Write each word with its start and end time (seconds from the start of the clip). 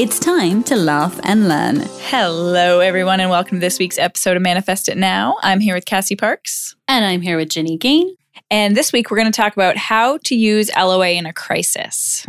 It's 0.00 0.18
time 0.18 0.62
to 0.62 0.76
laugh 0.76 1.20
and 1.24 1.46
learn. 1.46 1.82
Hello, 2.04 2.80
everyone, 2.80 3.20
and 3.20 3.28
welcome 3.28 3.58
to 3.58 3.60
this 3.60 3.78
week's 3.78 3.98
episode 3.98 4.34
of 4.34 4.42
Manifest 4.42 4.88
It 4.88 4.96
Now. 4.96 5.36
I'm 5.42 5.60
here 5.60 5.74
with 5.74 5.84
Cassie 5.84 6.16
Parks. 6.16 6.74
And 6.88 7.04
I'm 7.04 7.20
here 7.20 7.36
with 7.36 7.50
Ginny 7.50 7.76
Gain. 7.76 8.16
And 8.50 8.74
this 8.74 8.94
week, 8.94 9.10
we're 9.10 9.18
going 9.18 9.30
to 9.30 9.36
talk 9.36 9.52
about 9.52 9.76
how 9.76 10.16
to 10.24 10.34
use 10.34 10.70
LOA 10.74 11.10
in 11.10 11.26
a 11.26 11.34
crisis. 11.34 12.26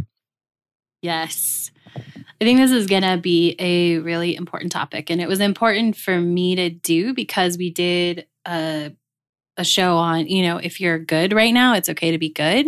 Yes. 1.01 1.71
I 1.95 2.43
think 2.43 2.59
this 2.59 2.71
is 2.71 2.87
going 2.87 3.03
to 3.03 3.15
be 3.15 3.55
a 3.57 3.99
really 3.99 4.35
important 4.35 4.73
topic. 4.73 5.09
And 5.09 5.21
it 5.21 5.29
was 5.29 5.39
important 5.39 5.95
for 5.95 6.19
me 6.19 6.55
to 6.57 6.69
do 6.69 7.13
because 7.13 7.57
we 7.57 7.69
did 7.69 8.27
a, 8.45 8.91
a 9.55 9.63
show 9.63 9.95
on, 9.95 10.27
you 10.27 10.43
know, 10.43 10.57
if 10.57 10.81
you're 10.81 10.99
good 10.99 11.31
right 11.31 11.53
now, 11.53 11.75
it's 11.75 11.87
okay 11.87 12.11
to 12.11 12.17
be 12.17 12.31
good. 12.31 12.67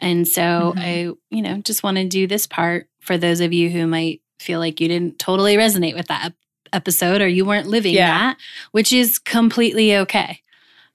And 0.00 0.26
so 0.26 0.42
mm-hmm. 0.42 0.78
I, 0.80 1.12
you 1.30 1.42
know, 1.42 1.58
just 1.58 1.84
want 1.84 1.98
to 1.98 2.08
do 2.08 2.26
this 2.26 2.48
part 2.48 2.88
for 2.98 3.16
those 3.16 3.40
of 3.40 3.52
you 3.52 3.70
who 3.70 3.86
might 3.86 4.21
feel 4.42 4.58
like 4.58 4.80
you 4.80 4.88
didn't 4.88 5.18
totally 5.18 5.56
resonate 5.56 5.94
with 5.94 6.08
that 6.08 6.32
episode 6.72 7.20
or 7.20 7.28
you 7.28 7.44
weren't 7.44 7.66
living 7.66 7.94
yeah. 7.94 8.18
that, 8.18 8.36
which 8.72 8.92
is 8.92 9.18
completely 9.18 9.96
okay. 9.96 10.40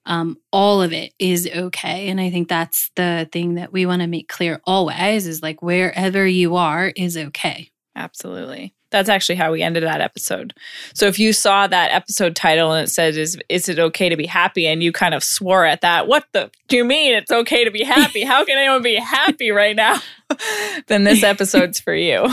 Um, 0.05 0.37
all 0.53 0.81
of 0.81 0.93
it 0.93 1.13
is 1.19 1.49
okay. 1.53 2.07
And 2.07 2.19
I 2.19 2.29
think 2.29 2.47
that's 2.47 2.91
the 2.95 3.27
thing 3.31 3.55
that 3.55 3.73
we 3.73 3.85
want 3.85 4.01
to 4.01 4.07
make 4.07 4.29
clear 4.29 4.61
always 4.65 5.27
is 5.27 5.43
like 5.43 5.61
wherever 5.61 6.25
you 6.25 6.55
are 6.55 6.93
is 6.95 7.17
okay. 7.17 7.71
Absolutely. 7.95 8.73
That's 8.89 9.09
actually 9.09 9.35
how 9.35 9.51
we 9.51 9.61
ended 9.61 9.83
that 9.83 9.99
episode. 9.99 10.53
So 10.93 11.07
if 11.07 11.19
you 11.19 11.33
saw 11.33 11.67
that 11.67 11.91
episode 11.91 12.37
title 12.37 12.71
and 12.71 12.87
it 12.87 12.89
says 12.89 13.17
is 13.17 13.37
is 13.49 13.67
it 13.67 13.79
okay 13.79 14.07
to 14.07 14.15
be 14.15 14.25
happy 14.25 14.65
and 14.65 14.81
you 14.81 14.93
kind 14.93 15.13
of 15.13 15.25
swore 15.25 15.65
at 15.65 15.81
that, 15.81 16.07
what 16.07 16.25
the 16.31 16.49
do 16.69 16.77
you 16.77 16.85
mean 16.85 17.13
it's 17.13 17.31
okay 17.31 17.65
to 17.65 17.71
be 17.71 17.83
happy? 17.83 18.23
How 18.23 18.45
can 18.45 18.57
anyone 18.57 18.81
be 18.81 18.95
happy 18.95 19.51
right 19.51 19.75
now? 19.75 19.99
then 20.87 21.03
this 21.03 21.21
episode's 21.23 21.81
for 21.81 21.93
you. 21.93 22.29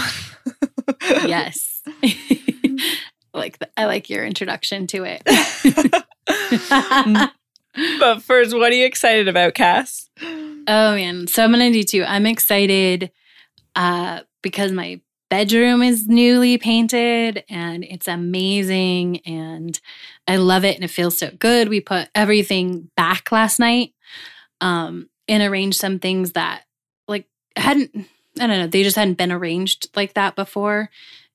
Yes. 1.03 1.83
like 3.35 3.59
the, 3.59 3.69
I 3.77 3.87
like 3.87 4.11
your 4.11 4.25
introduction 4.25 4.87
to 4.89 5.05
it. 5.05 5.23
but 7.99 8.23
first, 8.23 8.55
what 8.55 8.73
are 8.73 8.77
you 8.77 8.87
excited 8.87 9.29
about, 9.29 9.55
Cass? 9.55 10.09
Oh 10.23 10.95
man, 10.95 11.27
so 11.27 11.45
I'm 11.45 11.51
gonna 11.51 11.73
do 11.73 11.83
two. 11.83 12.05
I'm 12.05 12.27
excited 12.27 13.11
uh, 13.77 14.21
because 14.43 14.73
my 14.73 15.01
bedroom 15.31 15.83
is 15.83 16.07
newly 16.07 16.59
painted 16.59 17.45
and 17.49 17.83
it's 17.83 18.07
amazing 18.07 19.19
and 19.27 19.81
I 20.29 20.37
love 20.37 20.65
it 20.65 20.77
and 20.77 20.85
it 20.85 20.89
feels 20.89 21.19
so 21.19 21.31
good. 21.39 21.69
We 21.69 21.81
put 21.81 22.09
everything 22.15 22.91
back 22.97 23.33
last 23.33 23.59
night 23.59 23.95
um, 24.61 25.09
and 25.27 25.43
arranged 25.43 25.79
some 25.79 25.99
things 25.99 26.33
that 26.33 26.63
like 27.09 27.27
hadn't 27.57 28.07
I 28.41 28.47
don't 28.47 28.59
know, 28.59 28.67
they 28.67 28.83
just 28.83 28.97
hadn't 28.97 29.19
been 29.19 29.33
arranged 29.33 29.89
like 29.95 30.15
that 30.15 30.37
before 30.37 30.91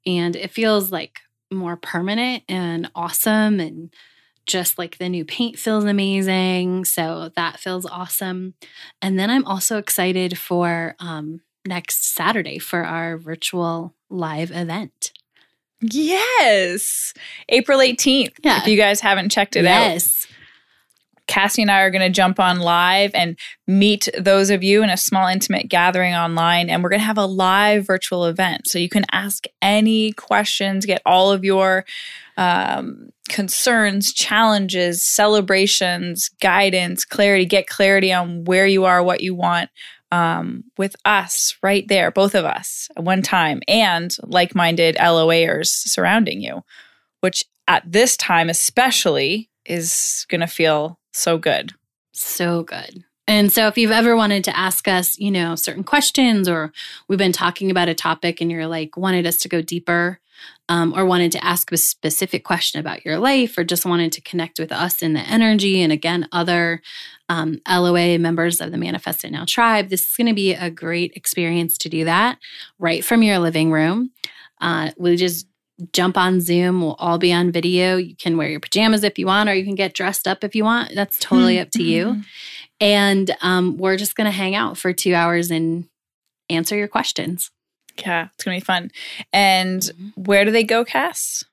and 0.05 0.35
it 0.35 0.51
feels 0.51 0.91
like 0.91 1.19
more 1.51 1.77
permanent 1.77 2.43
and 2.47 2.91
awesome 2.95 3.59
and 3.59 3.93
just 4.45 4.77
like 4.77 4.97
the 4.97 5.09
new 5.09 5.23
paint 5.23 5.59
feels 5.59 5.85
amazing. 5.85 6.83
So 6.85 7.31
that 7.35 7.59
feels 7.59 7.85
awesome. 7.85 8.55
And 9.01 9.17
then 9.19 9.29
I'm 9.29 9.45
also 9.45 9.77
excited 9.77 10.37
for 10.37 10.95
um 10.99 11.41
next 11.65 12.13
Saturday 12.13 12.57
for 12.57 12.83
our 12.83 13.17
virtual 13.17 13.93
live 14.09 14.51
event. 14.51 15.11
Yes. 15.81 17.13
April 17.47 17.79
18th. 17.79 18.33
Yeah. 18.43 18.61
If 18.61 18.67
you 18.67 18.75
guys 18.75 18.99
haven't 18.99 19.29
checked 19.29 19.55
it 19.55 19.63
yes. 19.63 19.69
out. 19.71 19.91
Yes. 19.91 20.27
Cassie 21.29 21.61
and 21.61 21.71
I 21.71 21.81
are 21.81 21.91
going 21.91 22.01
to 22.01 22.09
jump 22.09 22.39
on 22.39 22.59
live 22.59 23.11
and 23.13 23.37
meet 23.67 24.09
those 24.17 24.49
of 24.49 24.63
you 24.63 24.83
in 24.83 24.89
a 24.89 24.97
small, 24.97 25.27
intimate 25.27 25.69
gathering 25.69 26.15
online. 26.15 26.69
And 26.69 26.83
we're 26.83 26.89
going 26.89 27.01
to 27.01 27.05
have 27.05 27.19
a 27.19 27.25
live 27.25 27.85
virtual 27.85 28.25
event. 28.25 28.67
So 28.67 28.79
you 28.79 28.89
can 28.89 29.05
ask 29.11 29.45
any 29.61 30.11
questions, 30.13 30.87
get 30.87 31.03
all 31.05 31.31
of 31.31 31.45
your 31.45 31.85
um, 32.35 33.11
concerns, 33.29 34.11
challenges, 34.11 35.03
celebrations, 35.03 36.29
guidance, 36.41 37.05
clarity, 37.05 37.45
get 37.45 37.67
clarity 37.67 38.11
on 38.11 38.43
where 38.45 38.65
you 38.65 38.85
are, 38.85 39.03
what 39.03 39.21
you 39.21 39.35
want 39.35 39.69
um, 40.11 40.63
with 40.77 40.95
us 41.05 41.55
right 41.61 41.87
there, 41.87 42.09
both 42.09 42.33
of 42.33 42.43
us 42.43 42.89
at 42.97 43.03
one 43.03 43.21
time, 43.21 43.61
and 43.67 44.17
like 44.23 44.55
minded 44.55 44.95
LOAers 44.95 45.67
surrounding 45.67 46.41
you, 46.41 46.63
which 47.21 47.45
at 47.67 47.83
this 47.85 48.17
time, 48.17 48.49
especially, 48.49 49.47
is 49.65 50.25
going 50.29 50.41
to 50.41 50.47
feel 50.47 50.98
so 51.13 51.37
good. 51.37 51.73
So 52.11 52.63
good. 52.63 53.03
And 53.27 53.51
so, 53.51 53.67
if 53.67 53.77
you've 53.77 53.91
ever 53.91 54.15
wanted 54.15 54.43
to 54.45 54.57
ask 54.57 54.87
us, 54.87 55.19
you 55.19 55.29
know, 55.29 55.55
certain 55.55 55.83
questions, 55.83 56.49
or 56.49 56.71
we've 57.07 57.19
been 57.19 57.31
talking 57.31 57.69
about 57.69 57.87
a 57.87 57.93
topic 57.93 58.41
and 58.41 58.51
you're 58.51 58.65
like, 58.65 58.97
wanted 58.97 59.27
us 59.27 59.37
to 59.37 59.49
go 59.49 59.61
deeper, 59.61 60.19
um, 60.67 60.93
or 60.95 61.05
wanted 61.05 61.31
to 61.33 61.45
ask 61.45 61.71
a 61.71 61.77
specific 61.77 62.43
question 62.43 62.79
about 62.79 63.05
your 63.05 63.19
life, 63.19 63.55
or 63.55 63.63
just 63.63 63.85
wanted 63.85 64.11
to 64.13 64.21
connect 64.21 64.57
with 64.57 64.71
us 64.71 65.03
in 65.03 65.13
the 65.13 65.19
energy, 65.19 65.81
and 65.81 65.93
again, 65.93 66.27
other 66.31 66.81
um, 67.29 67.59
LOA 67.69 68.17
members 68.17 68.59
of 68.59 68.71
the 68.71 68.77
Manifest 68.79 69.23
It 69.23 69.31
Now 69.31 69.45
tribe, 69.45 69.89
this 69.89 70.09
is 70.09 70.15
going 70.17 70.27
to 70.27 70.33
be 70.33 70.53
a 70.53 70.71
great 70.71 71.13
experience 71.15 71.77
to 71.79 71.89
do 71.89 72.05
that 72.05 72.39
right 72.79 73.05
from 73.05 73.21
your 73.21 73.37
living 73.37 73.71
room. 73.71 74.09
Uh, 74.59 74.89
we 74.97 75.15
just 75.15 75.45
jump 75.93 76.17
on 76.17 76.41
Zoom. 76.41 76.81
We'll 76.81 76.95
all 76.99 77.17
be 77.17 77.33
on 77.33 77.51
video. 77.51 77.97
You 77.97 78.15
can 78.15 78.37
wear 78.37 78.49
your 78.49 78.59
pajamas 78.59 79.03
if 79.03 79.17
you 79.17 79.25
want, 79.25 79.49
or 79.49 79.53
you 79.53 79.63
can 79.63 79.75
get 79.75 79.93
dressed 79.93 80.27
up 80.27 80.43
if 80.43 80.55
you 80.55 80.63
want. 80.63 80.93
That's 80.95 81.19
totally 81.19 81.59
up 81.59 81.71
to 81.71 81.83
you. 81.83 82.05
Mm-hmm. 82.05 82.21
And 82.81 83.35
um, 83.41 83.77
we're 83.77 83.97
just 83.97 84.15
going 84.15 84.25
to 84.25 84.31
hang 84.31 84.55
out 84.55 84.77
for 84.77 84.93
two 84.93 85.13
hours 85.13 85.51
and 85.51 85.87
answer 86.49 86.77
your 86.77 86.87
questions. 86.87 87.51
Yeah, 87.99 88.29
it's 88.33 88.43
going 88.43 88.59
to 88.59 88.61
be 88.61 88.65
fun. 88.65 88.91
And 89.33 89.81
mm-hmm. 89.81 90.23
where 90.23 90.45
do 90.45 90.51
they 90.51 90.63
go, 90.63 90.85
Cass? 90.85 91.43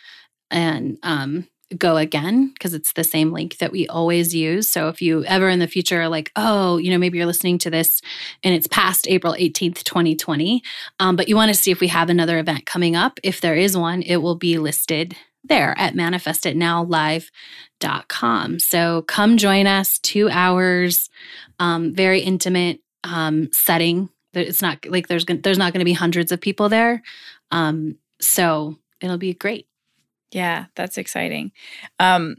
and 0.50 0.96
um, 1.02 1.46
go 1.78 1.96
again 1.96 2.48
because 2.48 2.74
it's 2.74 2.92
the 2.92 3.04
same 3.04 3.32
link 3.32 3.58
that 3.58 3.72
we 3.72 3.88
always 3.88 4.34
use. 4.34 4.68
So 4.68 4.88
if 4.88 5.02
you 5.02 5.24
ever 5.24 5.48
in 5.48 5.58
the 5.58 5.66
future 5.66 6.02
are 6.02 6.08
like, 6.08 6.30
oh, 6.36 6.76
you 6.78 6.90
know, 6.90 6.98
maybe 6.98 7.18
you're 7.18 7.26
listening 7.26 7.58
to 7.58 7.70
this 7.70 8.00
and 8.42 8.54
it's 8.54 8.66
past 8.66 9.08
April 9.08 9.34
18th, 9.34 9.82
2020, 9.82 10.62
um, 11.00 11.16
but 11.16 11.28
you 11.28 11.36
want 11.36 11.50
to 11.50 11.54
see 11.54 11.70
if 11.70 11.80
we 11.80 11.88
have 11.88 12.10
another 12.10 12.38
event 12.38 12.66
coming 12.66 12.96
up, 12.96 13.18
if 13.22 13.40
there 13.40 13.54
is 13.54 13.76
one, 13.76 14.02
it 14.02 14.18
will 14.18 14.36
be 14.36 14.58
listed 14.58 15.16
there 15.44 15.74
at 15.78 15.94
manifestitnowlive.com. 15.94 18.60
So 18.60 19.02
come 19.02 19.36
join 19.36 19.66
us, 19.66 19.98
two 19.98 20.30
hours, 20.30 21.10
um, 21.58 21.92
very 21.94 22.20
intimate 22.20 22.80
um, 23.04 23.50
setting. 23.52 24.08
It's 24.34 24.62
not 24.62 24.86
like 24.86 25.08
there's 25.08 25.24
gonna, 25.24 25.40
there's 25.40 25.58
not 25.58 25.72
going 25.72 25.80
to 25.80 25.84
be 25.84 25.92
hundreds 25.92 26.30
of 26.32 26.40
people 26.40 26.68
there, 26.68 27.02
um, 27.50 27.98
so 28.20 28.76
it'll 29.00 29.18
be 29.18 29.34
great. 29.34 29.66
Yeah, 30.32 30.66
that's 30.74 30.98
exciting. 30.98 31.52
Um, 32.00 32.36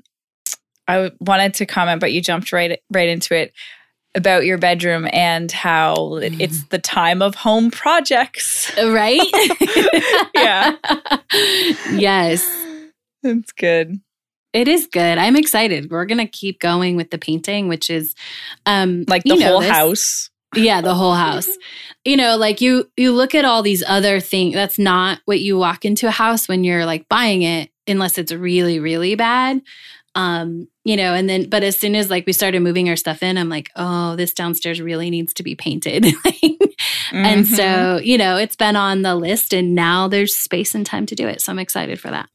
I 0.88 1.12
wanted 1.20 1.54
to 1.56 1.66
comment, 1.66 2.02
but 2.02 2.12
you 2.12 2.22
jumped 2.22 2.52
right 2.52 2.80
right 2.92 3.10
into 3.10 3.36
it 3.36 3.54
about 4.16 4.46
your 4.46 4.58
bedroom 4.58 5.08
and 5.12 5.52
how 5.52 5.96
mm. 5.96 6.40
it's 6.40 6.64
the 6.66 6.80
time 6.80 7.22
of 7.22 7.36
home 7.36 7.72
projects. 7.72 8.72
Right? 8.78 9.22
yeah. 10.36 10.76
yes. 11.94 12.48
That's 13.22 13.52
good. 13.54 14.00
It 14.52 14.68
is 14.68 14.88
good. 14.88 15.18
I'm 15.18 15.36
excited. 15.36 15.90
We're 15.90 16.06
gonna 16.06 16.28
keep 16.28 16.60
going 16.60 16.96
with 16.96 17.10
the 17.10 17.18
painting, 17.18 17.68
which 17.68 17.90
is 17.90 18.14
um 18.66 19.06
like 19.08 19.24
the 19.24 19.40
whole 19.40 19.62
house. 19.62 20.30
Yeah, 20.56 20.82
the 20.82 20.94
whole 20.94 21.16
house. 21.16 21.50
you 22.06 22.16
know, 22.16 22.38
like 22.38 22.62
you 22.62 22.92
you 22.96 23.14
look 23.14 23.34
at 23.34 23.46
all 23.46 23.64
these 23.64 23.84
other 23.88 24.20
things. 24.20 24.54
That's 24.54 24.78
not 24.78 25.20
what 25.26 25.40
you 25.40 25.58
walk 25.58 25.86
into 25.86 26.08
a 26.08 26.12
house 26.12 26.48
when 26.48 26.64
you're 26.64 26.86
like 26.86 27.10
buying 27.10 27.42
it, 27.42 27.72
unless 27.88 28.18
it's 28.18 28.32
really, 28.32 28.80
really 28.80 29.16
bad. 29.16 29.62
Um, 30.16 30.68
you 30.84 30.96
know, 30.96 31.14
and 31.14 31.28
then 31.28 31.50
but 31.50 31.64
as 31.64 31.78
soon 31.78 31.96
as 31.96 32.10
like 32.10 32.28
we 32.28 32.34
started 32.34 32.62
moving 32.62 32.88
our 32.88 32.96
stuff 32.96 33.24
in, 33.24 33.38
I'm 33.38 33.50
like, 33.50 33.70
oh, 33.76 34.16
this 34.16 34.34
downstairs 34.34 34.80
really 34.80 35.10
needs 35.10 35.34
to 35.36 35.44
be 35.44 35.56
painted. 35.56 36.04
mm-hmm. 37.14 37.16
And 37.16 37.48
so, 37.48 38.00
you 38.04 38.18
know, 38.18 38.38
it's 38.38 38.56
been 38.56 38.76
on 38.76 39.02
the 39.02 39.16
list 39.16 39.54
and 39.54 39.74
now 39.74 40.08
there's 40.08 40.36
space 40.36 40.76
and 40.76 40.86
time 40.86 41.06
to 41.08 41.16
do 41.16 41.28
it. 41.28 41.42
So 41.42 41.52
I'm 41.52 41.60
excited 41.60 42.00
for 42.00 42.12
that. 42.12 42.30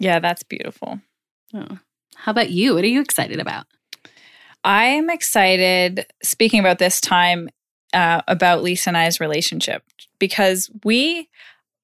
Yeah, 0.00 0.18
that's 0.18 0.42
beautiful. 0.42 1.00
Oh. 1.54 1.78
How 2.16 2.32
about 2.32 2.50
you? 2.50 2.74
What 2.74 2.84
are 2.84 2.88
you 2.88 3.00
excited 3.00 3.38
about? 3.38 3.66
I'm 4.64 5.08
excited, 5.08 6.06
speaking 6.22 6.60
about 6.60 6.78
this 6.78 7.00
time, 7.00 7.48
uh, 7.94 8.22
about 8.28 8.62
Lisa 8.62 8.90
and 8.90 8.96
I's 8.96 9.20
relationship 9.20 9.82
because 10.18 10.70
we 10.84 11.28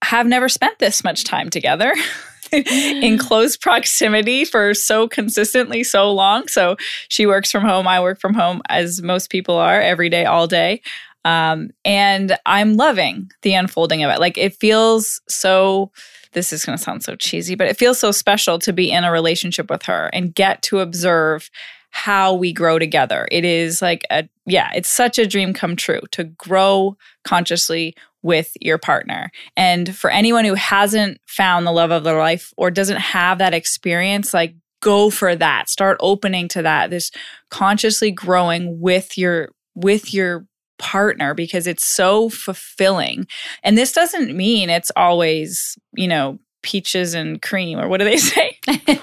have 0.04 0.26
never 0.26 0.48
spent 0.48 0.78
this 0.78 1.02
much 1.02 1.24
time 1.24 1.50
together. 1.50 1.92
in 2.52 3.18
close 3.18 3.56
proximity 3.56 4.44
for 4.44 4.74
so 4.74 5.08
consistently 5.08 5.82
so 5.84 6.12
long. 6.12 6.48
So 6.48 6.76
she 7.08 7.26
works 7.26 7.50
from 7.50 7.62
home, 7.62 7.86
I 7.86 8.00
work 8.00 8.20
from 8.20 8.34
home, 8.34 8.62
as 8.68 9.02
most 9.02 9.30
people 9.30 9.56
are 9.56 9.80
every 9.80 10.08
day, 10.08 10.24
all 10.24 10.46
day. 10.46 10.82
Um, 11.24 11.70
and 11.84 12.38
I'm 12.46 12.76
loving 12.76 13.30
the 13.42 13.54
unfolding 13.54 14.04
of 14.04 14.10
it. 14.10 14.20
Like 14.20 14.38
it 14.38 14.54
feels 14.54 15.20
so. 15.28 15.90
This 16.32 16.52
is 16.52 16.66
going 16.66 16.76
to 16.76 16.84
sound 16.84 17.02
so 17.02 17.16
cheesy, 17.16 17.54
but 17.54 17.66
it 17.66 17.78
feels 17.78 17.98
so 17.98 18.12
special 18.12 18.58
to 18.58 18.72
be 18.72 18.90
in 18.90 19.04
a 19.04 19.10
relationship 19.10 19.70
with 19.70 19.82
her 19.84 20.10
and 20.12 20.34
get 20.34 20.60
to 20.64 20.80
observe 20.80 21.50
how 21.90 22.34
we 22.34 22.52
grow 22.52 22.78
together. 22.78 23.26
It 23.32 23.46
is 23.46 23.80
like 23.80 24.04
a, 24.10 24.28
yeah, 24.44 24.70
it's 24.74 24.92
such 24.92 25.18
a 25.18 25.26
dream 25.26 25.54
come 25.54 25.76
true 25.76 26.02
to 26.10 26.24
grow 26.24 26.98
consciously 27.24 27.94
with 28.26 28.52
your 28.60 28.76
partner. 28.76 29.30
And 29.56 29.96
for 29.96 30.10
anyone 30.10 30.44
who 30.44 30.54
hasn't 30.54 31.18
found 31.28 31.64
the 31.66 31.72
love 31.72 31.92
of 31.92 32.02
their 32.02 32.18
life 32.18 32.52
or 32.56 32.70
doesn't 32.70 32.98
have 32.98 33.38
that 33.38 33.54
experience, 33.54 34.34
like 34.34 34.54
go 34.82 35.08
for 35.08 35.36
that. 35.36 35.70
Start 35.70 35.96
opening 36.00 36.48
to 36.48 36.62
that. 36.62 36.90
This 36.90 37.10
consciously 37.50 38.10
growing 38.10 38.80
with 38.80 39.16
your 39.16 39.50
with 39.76 40.12
your 40.12 40.44
partner 40.78 41.34
because 41.34 41.66
it's 41.66 41.86
so 41.86 42.28
fulfilling. 42.28 43.26
And 43.62 43.78
this 43.78 43.92
doesn't 43.92 44.36
mean 44.36 44.68
it's 44.68 44.90
always, 44.96 45.78
you 45.94 46.08
know, 46.08 46.38
peaches 46.66 47.14
and 47.14 47.40
cream, 47.40 47.78
or 47.78 47.88
what 47.88 47.98
do 47.98 48.04
they 48.04 48.16
say? 48.18 48.58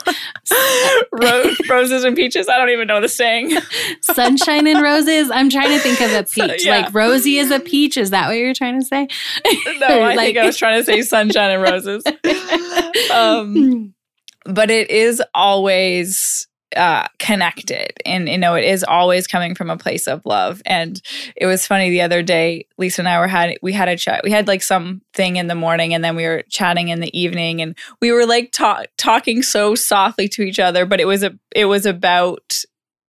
Rose, 1.11 1.57
roses 1.69 2.03
and 2.03 2.15
peaches. 2.15 2.49
I 2.49 2.57
don't 2.57 2.69
even 2.69 2.87
know 2.87 2.99
the 2.99 3.07
saying. 3.07 3.57
Sunshine 4.01 4.67
and 4.67 4.81
roses. 4.81 5.31
I'm 5.31 5.49
trying 5.49 5.69
to 5.69 5.79
think 5.79 6.01
of 6.01 6.11
a 6.11 6.23
peach. 6.23 6.61
So, 6.61 6.69
yeah. 6.69 6.81
Like 6.81 6.93
Rosie 6.93 7.37
is 7.37 7.49
a 7.49 7.59
peach. 7.61 7.95
Is 7.95 8.09
that 8.09 8.27
what 8.27 8.33
you're 8.33 8.53
trying 8.53 8.79
to 8.79 8.85
say? 8.85 9.07
no, 9.79 9.87
I 9.87 10.15
like, 10.15 10.19
think 10.19 10.37
I 10.39 10.45
was 10.45 10.57
trying 10.57 10.79
to 10.79 10.85
say 10.85 11.01
sunshine 11.01 11.51
and 11.51 11.63
roses. 11.63 12.03
Um, 13.11 13.93
but 14.45 14.69
it 14.69 14.91
is 14.91 15.23
always 15.33 16.47
uh, 16.75 17.07
connected. 17.19 17.93
And 18.05 18.27
you 18.29 18.37
know 18.37 18.55
it 18.55 18.65
is 18.65 18.83
always 18.83 19.27
coming 19.27 19.55
from 19.55 19.69
a 19.69 19.77
place 19.77 20.07
of 20.07 20.25
love. 20.25 20.61
And 20.65 21.01
it 21.35 21.45
was 21.45 21.67
funny 21.67 21.89
the 21.89 22.01
other 22.01 22.21
day 22.23 22.65
lisa 22.77 23.01
and 23.01 23.07
i 23.07 23.19
were 23.19 23.27
had 23.27 23.57
we 23.61 23.71
had 23.73 23.87
a 23.87 23.95
chat 23.95 24.21
we 24.23 24.31
had 24.31 24.47
like 24.47 24.61
something 24.61 25.35
in 25.35 25.47
the 25.47 25.55
morning 25.55 25.93
and 25.93 26.03
then 26.03 26.15
we 26.15 26.25
were 26.25 26.43
chatting 26.49 26.89
in 26.89 26.99
the 26.99 27.17
evening 27.17 27.61
and 27.61 27.75
we 28.01 28.11
were 28.11 28.25
like 28.25 28.51
talk, 28.51 28.87
talking 28.97 29.41
so 29.41 29.75
softly 29.75 30.27
to 30.27 30.41
each 30.41 30.59
other 30.59 30.85
but 30.85 30.99
it 30.99 31.05
was 31.05 31.23
a 31.23 31.37
it 31.55 31.65
was 31.65 31.85
about 31.85 32.63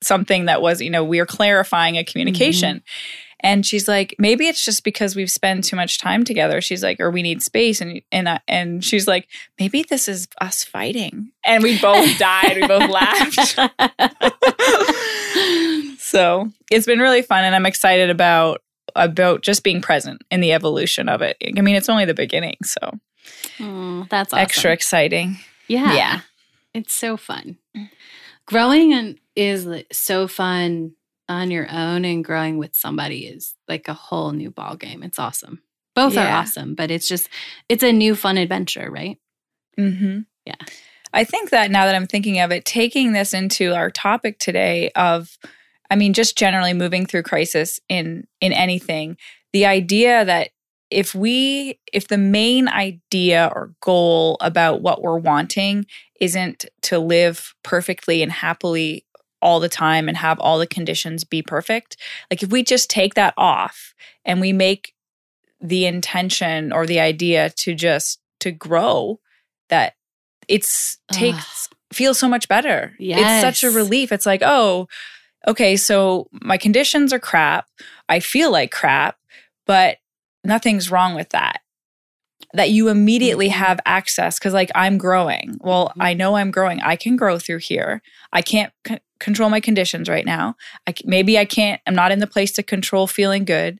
something 0.03 0.45
that 0.45 0.61
was 0.61 0.81
you 0.81 0.89
know 0.89 1.03
we 1.03 1.19
were 1.19 1.25
clarifying 1.25 1.97
a 1.97 2.03
communication. 2.03 2.77
Mm-hmm. 2.77 3.32
And 3.43 3.65
she's 3.65 3.89
like, 3.89 4.15
maybe 4.17 4.47
it's 4.47 4.63
just 4.63 4.85
because 4.85 5.17
we've 5.17 5.29
spent 5.29 5.65
too 5.65 5.75
much 5.75 5.99
time 5.99 6.23
together. 6.23 6.61
She's 6.61 6.81
like, 6.81 7.01
or 7.01 7.11
we 7.11 7.21
need 7.21 7.43
space. 7.43 7.81
And 7.81 8.01
and 8.11 8.29
uh, 8.29 8.39
and 8.47 8.83
she's 8.83 9.05
like, 9.05 9.27
maybe 9.59 9.83
this 9.83 10.07
is 10.07 10.29
us 10.39 10.63
fighting. 10.63 11.31
And 11.45 11.61
we 11.61 11.77
both 11.79 12.17
died. 12.17 12.55
We 12.55 12.65
both 12.67 12.89
laughed. 12.89 13.59
so 15.99 16.49
it's 16.71 16.85
been 16.85 16.99
really 16.99 17.21
fun, 17.21 17.43
and 17.43 17.53
I'm 17.53 17.65
excited 17.65 18.09
about 18.09 18.61
about 18.95 19.41
just 19.41 19.63
being 19.63 19.81
present 19.81 20.23
in 20.31 20.39
the 20.39 20.53
evolution 20.53 21.09
of 21.09 21.21
it. 21.21 21.35
I 21.45 21.61
mean, 21.61 21.75
it's 21.75 21.89
only 21.89 22.05
the 22.05 22.13
beginning, 22.13 22.55
so 22.63 22.79
oh, 23.59 24.07
that's 24.09 24.31
awesome. 24.31 24.41
extra 24.41 24.71
exciting. 24.71 25.37
Yeah, 25.67 25.93
yeah, 25.93 26.19
it's 26.73 26.93
so 26.93 27.17
fun. 27.17 27.57
Growing 28.45 28.93
and 28.93 29.19
is 29.35 29.67
so 29.91 30.27
fun 30.27 30.93
on 31.29 31.51
your 31.51 31.67
own 31.71 32.05
and 32.05 32.23
growing 32.23 32.57
with 32.57 32.75
somebody 32.75 33.25
is 33.25 33.55
like 33.67 33.87
a 33.87 33.93
whole 33.93 34.31
new 34.31 34.51
ball 34.51 34.75
game. 34.75 35.03
It's 35.03 35.19
awesome. 35.19 35.61
Both 35.95 36.15
yeah. 36.15 36.27
are 36.27 36.41
awesome, 36.41 36.75
but 36.75 36.91
it's 36.91 37.07
just 37.07 37.29
it's 37.69 37.83
a 37.83 37.91
new 37.91 38.15
fun 38.15 38.37
adventure, 38.37 38.89
right? 38.89 39.19
Mm-hmm. 39.79 40.19
Yeah. 40.45 40.55
I 41.13 41.23
think 41.23 41.51
that 41.51 41.69
now 41.69 41.85
that 41.85 41.95
I'm 41.95 42.07
thinking 42.07 42.39
of 42.39 42.51
it, 42.51 42.65
taking 42.65 43.13
this 43.13 43.33
into 43.33 43.75
our 43.75 43.91
topic 43.91 44.39
today 44.39 44.89
of 44.95 45.37
I 45.89 45.95
mean, 45.95 46.13
just 46.13 46.37
generally 46.37 46.73
moving 46.73 47.05
through 47.05 47.23
crisis 47.23 47.79
in 47.87 48.25
in 48.41 48.51
anything, 48.51 49.17
the 49.51 49.65
idea 49.65 50.25
that 50.25 50.49
if 50.89 51.13
we 51.13 51.79
if 51.91 52.07
the 52.07 52.17
main 52.17 52.67
idea 52.67 53.51
or 53.53 53.73
goal 53.81 54.37
about 54.41 54.81
what 54.81 55.01
we're 55.01 55.17
wanting 55.17 55.85
isn't 56.19 56.65
to 56.83 56.99
live 56.99 57.53
perfectly 57.63 58.21
and 58.23 58.31
happily 58.31 59.05
all 59.43 59.59
the 59.59 59.69
time 59.69 60.07
and 60.07 60.17
have 60.17 60.39
all 60.39 60.57
the 60.57 60.65
conditions 60.65 61.23
be 61.23 61.41
perfect. 61.41 61.97
Like 62.31 62.41
if 62.41 62.49
we 62.49 62.63
just 62.63 62.89
take 62.89 63.13
that 63.15 63.33
off 63.37 63.93
and 64.25 64.39
we 64.39 64.53
make 64.53 64.93
the 65.61 65.85
intention 65.85 66.71
or 66.71 66.85
the 66.85 66.99
idea 66.99 67.49
to 67.51 67.75
just 67.75 68.19
to 68.39 68.51
grow 68.51 69.19
that 69.69 69.93
it's 70.47 70.97
takes 71.11 71.69
Ugh. 71.71 71.77
feels 71.93 72.17
so 72.17 72.27
much 72.27 72.47
better. 72.47 72.93
Yes. 72.99 73.43
It's 73.43 73.61
such 73.61 73.69
a 73.69 73.75
relief. 73.75 74.11
It's 74.11 74.25
like, 74.25 74.41
oh, 74.43 74.87
okay, 75.47 75.75
so 75.75 76.27
my 76.31 76.57
conditions 76.57 77.13
are 77.13 77.19
crap. 77.19 77.67
I 78.09 78.19
feel 78.19 78.51
like 78.51 78.71
crap, 78.71 79.17
but 79.65 79.97
nothing's 80.43 80.89
wrong 80.89 81.15
with 81.15 81.29
that 81.29 81.61
that 82.53 82.69
you 82.69 82.89
immediately 82.89 83.49
mm-hmm. 83.49 83.63
have 83.63 83.79
access 83.85 84.39
because 84.39 84.53
like 84.53 84.71
i'm 84.75 84.97
growing 84.97 85.57
well 85.61 85.89
mm-hmm. 85.89 86.01
i 86.01 86.13
know 86.13 86.35
i'm 86.35 86.51
growing 86.51 86.79
i 86.81 86.95
can 86.95 87.15
grow 87.15 87.37
through 87.37 87.57
here 87.57 88.01
i 88.31 88.41
can't 88.41 88.71
control 89.23 89.49
my 89.49 89.59
conditions 89.59 90.09
right 90.09 90.25
now. 90.25 90.55
I, 90.87 90.93
maybe 91.05 91.37
i 91.37 91.45
can't 91.45 91.81
i'm 91.87 91.95
not 91.95 92.11
in 92.11 92.19
the 92.19 92.27
place 92.27 92.51
to 92.53 92.63
control 92.63 93.07
feeling 93.07 93.45
good 93.45 93.79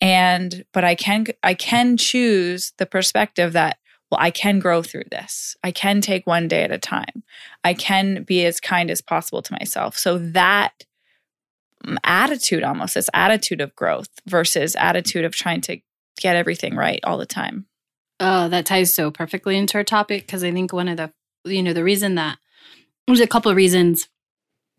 and 0.00 0.64
but 0.72 0.84
i 0.84 0.94
can 0.94 1.26
i 1.42 1.54
can 1.54 1.96
choose 1.96 2.72
the 2.78 2.86
perspective 2.86 3.52
that 3.52 3.78
well 4.10 4.20
i 4.20 4.30
can 4.30 4.58
grow 4.60 4.82
through 4.82 5.04
this. 5.10 5.56
I 5.62 5.72
can 5.72 6.00
take 6.00 6.26
one 6.26 6.48
day 6.48 6.62
at 6.62 6.70
a 6.70 6.78
time. 6.78 7.24
I 7.64 7.74
can 7.74 8.22
be 8.22 8.44
as 8.44 8.60
kind 8.60 8.90
as 8.90 9.00
possible 9.00 9.42
to 9.42 9.56
myself. 9.60 9.98
So 9.98 10.18
that 10.18 10.84
mm, 11.84 11.96
attitude 12.04 12.62
almost 12.62 12.94
this 12.94 13.10
attitude 13.12 13.60
of 13.60 13.74
growth 13.74 14.08
versus 14.26 14.76
attitude 14.76 15.24
of 15.24 15.34
trying 15.34 15.62
to 15.62 15.78
get 16.20 16.36
everything 16.36 16.76
right 16.76 17.00
all 17.04 17.18
the 17.18 17.26
time. 17.26 17.66
Oh, 18.20 18.48
that 18.48 18.66
ties 18.66 18.94
so 18.94 19.10
perfectly 19.10 19.56
into 19.56 19.76
our 19.76 19.84
topic 19.84 20.26
because 20.26 20.44
I 20.44 20.52
think 20.52 20.72
one 20.72 20.88
of 20.88 20.96
the, 20.96 21.12
you 21.44 21.62
know, 21.62 21.72
the 21.72 21.82
reason 21.82 22.14
that 22.14 22.38
there's 23.06 23.20
a 23.20 23.26
couple 23.26 23.50
of 23.50 23.56
reasons 23.56 24.08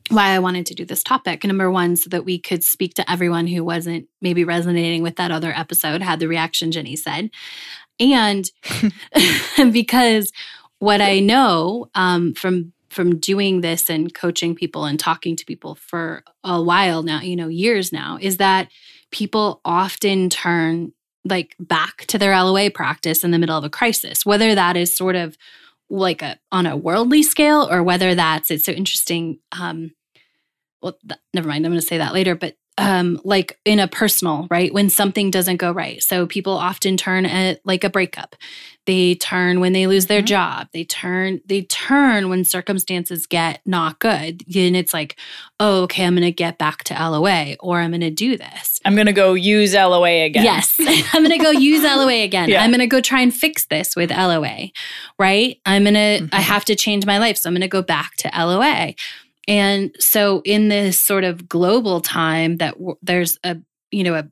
why 0.10 0.30
I 0.30 0.40
wanted 0.40 0.66
to 0.68 0.76
do 0.76 0.86
this 0.86 1.04
topic. 1.04 1.44
Number 1.44 1.72
one, 1.72 1.96
so 1.96 2.10
that 2.10 2.26
we 2.26 2.38
could 2.38 2.64
speak 2.64 2.94
to 2.96 3.12
everyone 3.12 3.48
who 3.48 3.64
wasn't 3.64 4.08
maybe 4.22 4.44
resonating 4.44 5.02
with 5.02 5.16
that 5.16 5.32
other 5.32 5.52
episode, 5.52 6.02
had 6.02 6.20
the 6.20 6.28
reaction 6.28 6.72
Jenny 6.72 6.96
said. 6.96 7.30
And 8.00 8.50
because 9.72 10.32
what 10.80 11.02
I 11.02 11.20
know 11.20 11.90
um, 11.96 12.34
from 12.34 12.74
from 12.90 13.20
doing 13.20 13.60
this 13.60 13.90
and 13.90 14.14
coaching 14.14 14.56
people 14.56 14.86
and 14.86 14.98
talking 14.98 15.36
to 15.36 15.46
people 15.46 15.76
for 15.76 16.24
a 16.46 16.62
while 16.62 17.04
now, 17.04 17.20
you 17.20 17.36
know, 17.36 17.50
years 17.50 17.92
now, 17.92 18.18
is 18.22 18.38
that 18.38 18.70
people 19.12 19.60
often 19.66 20.30
turn 20.30 20.94
like 21.26 21.56
back 21.60 22.06
to 22.06 22.18
their 22.18 22.32
LOA 22.42 22.72
practice 22.72 23.24
in 23.24 23.32
the 23.32 23.40
middle 23.40 23.58
of 23.58 23.66
a 23.66 23.70
crisis, 23.70 24.26
whether 24.26 24.56
that 24.56 24.78
is 24.78 24.96
sort 24.96 25.16
of 25.16 25.38
like 25.90 26.22
a 26.22 26.40
on 26.52 26.66
a 26.66 26.78
worldly 26.78 27.22
scale 27.22 27.68
or 27.70 27.84
whether 27.84 28.16
that's 28.16 28.50
it's 28.50 28.66
so 28.66 28.72
interesting. 28.72 29.40
Um, 29.52 29.92
well, 30.86 30.98
th- 31.08 31.20
never 31.34 31.48
mind. 31.48 31.66
I'm 31.66 31.72
going 31.72 31.82
to 31.82 31.88
say 31.88 31.98
that 31.98 32.14
later, 32.14 32.36
but 32.36 32.56
um, 32.78 33.20
like 33.24 33.58
in 33.66 33.80
a 33.80 33.88
personal, 33.88 34.48
right? 34.52 34.74
When 34.74 34.90
something 34.90 35.32
doesn't 35.32 35.58
go 35.58 35.72
right. 35.72 36.04
So 36.04 36.28
people 36.28 36.54
often 36.54 36.98
turn 36.98 37.26
at 37.26 37.60
like 37.66 37.84
a 37.84 37.90
breakup. 37.90 38.36
They 38.86 39.16
turn 39.16 39.62
when 39.62 39.74
they 39.74 39.88
lose 39.88 40.06
their 40.06 40.20
mm-hmm. 40.20 40.26
job. 40.26 40.68
They 40.74 40.84
turn, 40.84 41.42
they 41.46 41.64
turn 41.64 42.30
when 42.30 42.44
circumstances 42.44 43.26
get 43.26 43.62
not 43.66 44.00
good. 44.00 44.44
And 44.56 44.76
it's 44.76 44.94
like, 44.94 45.18
oh, 45.60 45.84
okay, 45.84 46.06
I'm 46.06 46.14
going 46.14 46.24
to 46.24 46.32
get 46.32 46.60
back 46.60 46.84
to 46.86 46.94
LOA 46.94 47.56
or 47.62 47.80
I'm 47.80 47.92
going 47.92 48.02
to 48.02 48.12
do 48.12 48.38
this. 48.38 48.80
I'm 48.86 48.94
going 48.94 49.08
to 49.08 49.14
go 49.14 49.34
use 49.34 49.74
LOA 49.74 50.26
again. 50.26 50.44
Yes. 50.44 50.76
I'm 51.14 51.24
going 51.24 51.36
to 51.36 51.44
go 51.44 51.52
use 51.52 51.84
LOA 51.84 52.24
again. 52.24 52.50
Yeah. 52.50 52.62
I'm 52.62 52.70
going 52.70 52.80
to 52.82 52.88
go 52.88 53.02
try 53.02 53.22
and 53.22 53.34
fix 53.34 53.66
this 53.68 53.96
with 53.96 54.12
LOA, 54.12 54.68
right? 55.18 55.60
I'm 55.66 55.84
going 55.84 55.96
to, 55.96 56.00
mm-hmm. 56.00 56.36
I 56.36 56.42
have 56.42 56.66
to 56.66 56.76
change 56.76 57.06
my 57.06 57.18
life. 57.18 57.38
So 57.38 57.50
I'm 57.50 57.54
going 57.54 57.62
to 57.62 57.68
go 57.68 57.82
back 57.82 58.16
to 58.18 58.30
LOA. 58.38 58.94
And 59.48 59.96
so 60.00 60.42
in 60.46 60.70
this 60.70 61.00
sort 61.00 61.24
of 61.24 61.48
global 61.48 62.02
time 62.02 62.58
that 62.58 62.74
w- 62.74 62.98
there's 63.02 63.38
a, 63.44 63.58
you 63.92 64.04
know, 64.04 64.16
a, 64.16 64.28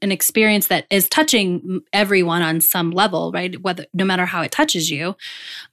an 0.00 0.12
experience 0.12 0.68
that 0.68 0.86
is 0.90 1.08
touching 1.08 1.80
everyone 1.92 2.42
on 2.42 2.60
some 2.60 2.90
level, 2.90 3.32
right? 3.32 3.60
Whether 3.60 3.86
no 3.92 4.04
matter 4.04 4.26
how 4.26 4.42
it 4.42 4.52
touches 4.52 4.90
you, 4.90 5.16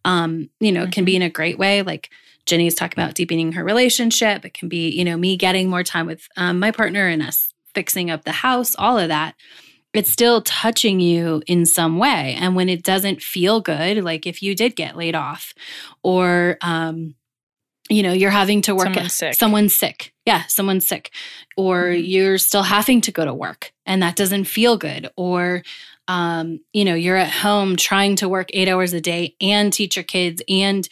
um, 0.03 0.49
you 0.59 0.71
know, 0.71 0.81
mm-hmm. 0.81 0.89
it 0.89 0.93
can 0.93 1.05
be 1.05 1.13
mm-hmm. 1.13 1.23
in 1.23 1.27
a 1.27 1.31
great 1.31 1.59
way. 1.59 1.81
Like 1.81 2.09
Jenny 2.45 2.67
is 2.67 2.75
talking 2.75 3.01
about 3.01 3.15
deepening 3.15 3.51
her 3.53 3.63
relationship. 3.63 4.45
It 4.45 4.53
can 4.53 4.69
be, 4.69 4.89
you 4.89 5.03
know, 5.03 5.17
me 5.17 5.35
getting 5.37 5.69
more 5.69 5.83
time 5.83 6.05
with 6.05 6.27
um, 6.37 6.59
my 6.59 6.71
partner 6.71 7.07
and 7.07 7.21
us 7.21 7.53
fixing 7.73 8.09
up 8.09 8.23
the 8.23 8.31
house, 8.31 8.75
all 8.77 8.97
of 8.97 9.09
that. 9.09 9.35
It's 9.93 10.11
still 10.11 10.41
touching 10.41 10.99
you 10.99 11.41
in 11.47 11.65
some 11.65 11.97
way. 11.97 12.35
And 12.37 12.55
when 12.55 12.67
it 12.67 12.83
doesn't 12.83 13.21
feel 13.21 13.61
good, 13.61 14.03
like 14.03 14.25
if 14.27 14.41
you 14.41 14.55
did 14.55 14.75
get 14.75 14.97
laid 14.97 15.15
off 15.15 15.53
or, 16.03 16.57
um, 16.61 17.15
you 17.89 18.03
know, 18.03 18.13
you're 18.13 18.31
having 18.31 18.61
to 18.63 18.75
work. 18.75 18.85
Someone's 18.85 19.13
sick. 19.13 19.33
Someone's 19.35 19.75
sick. 19.75 20.13
Yeah, 20.25 20.43
someone's 20.47 20.87
sick. 20.87 21.11
Or 21.55 21.83
mm-hmm. 21.83 22.03
you're 22.03 22.37
still 22.37 22.63
having 22.63 23.01
to 23.01 23.11
go 23.11 23.25
to 23.25 23.33
work 23.33 23.71
and 23.85 24.01
that 24.01 24.15
doesn't 24.15 24.45
feel 24.45 24.77
good. 24.77 25.09
Or, 25.15 25.63
um, 26.07 26.59
you 26.73 26.85
know, 26.85 26.95
you're 26.95 27.17
at 27.17 27.31
home 27.31 27.75
trying 27.75 28.15
to 28.17 28.29
work 28.29 28.49
eight 28.53 28.67
hours 28.67 28.93
a 28.93 29.01
day 29.01 29.35
and 29.39 29.71
teach 29.71 29.95
your 29.95 30.03
kids 30.03 30.41
and 30.49 30.87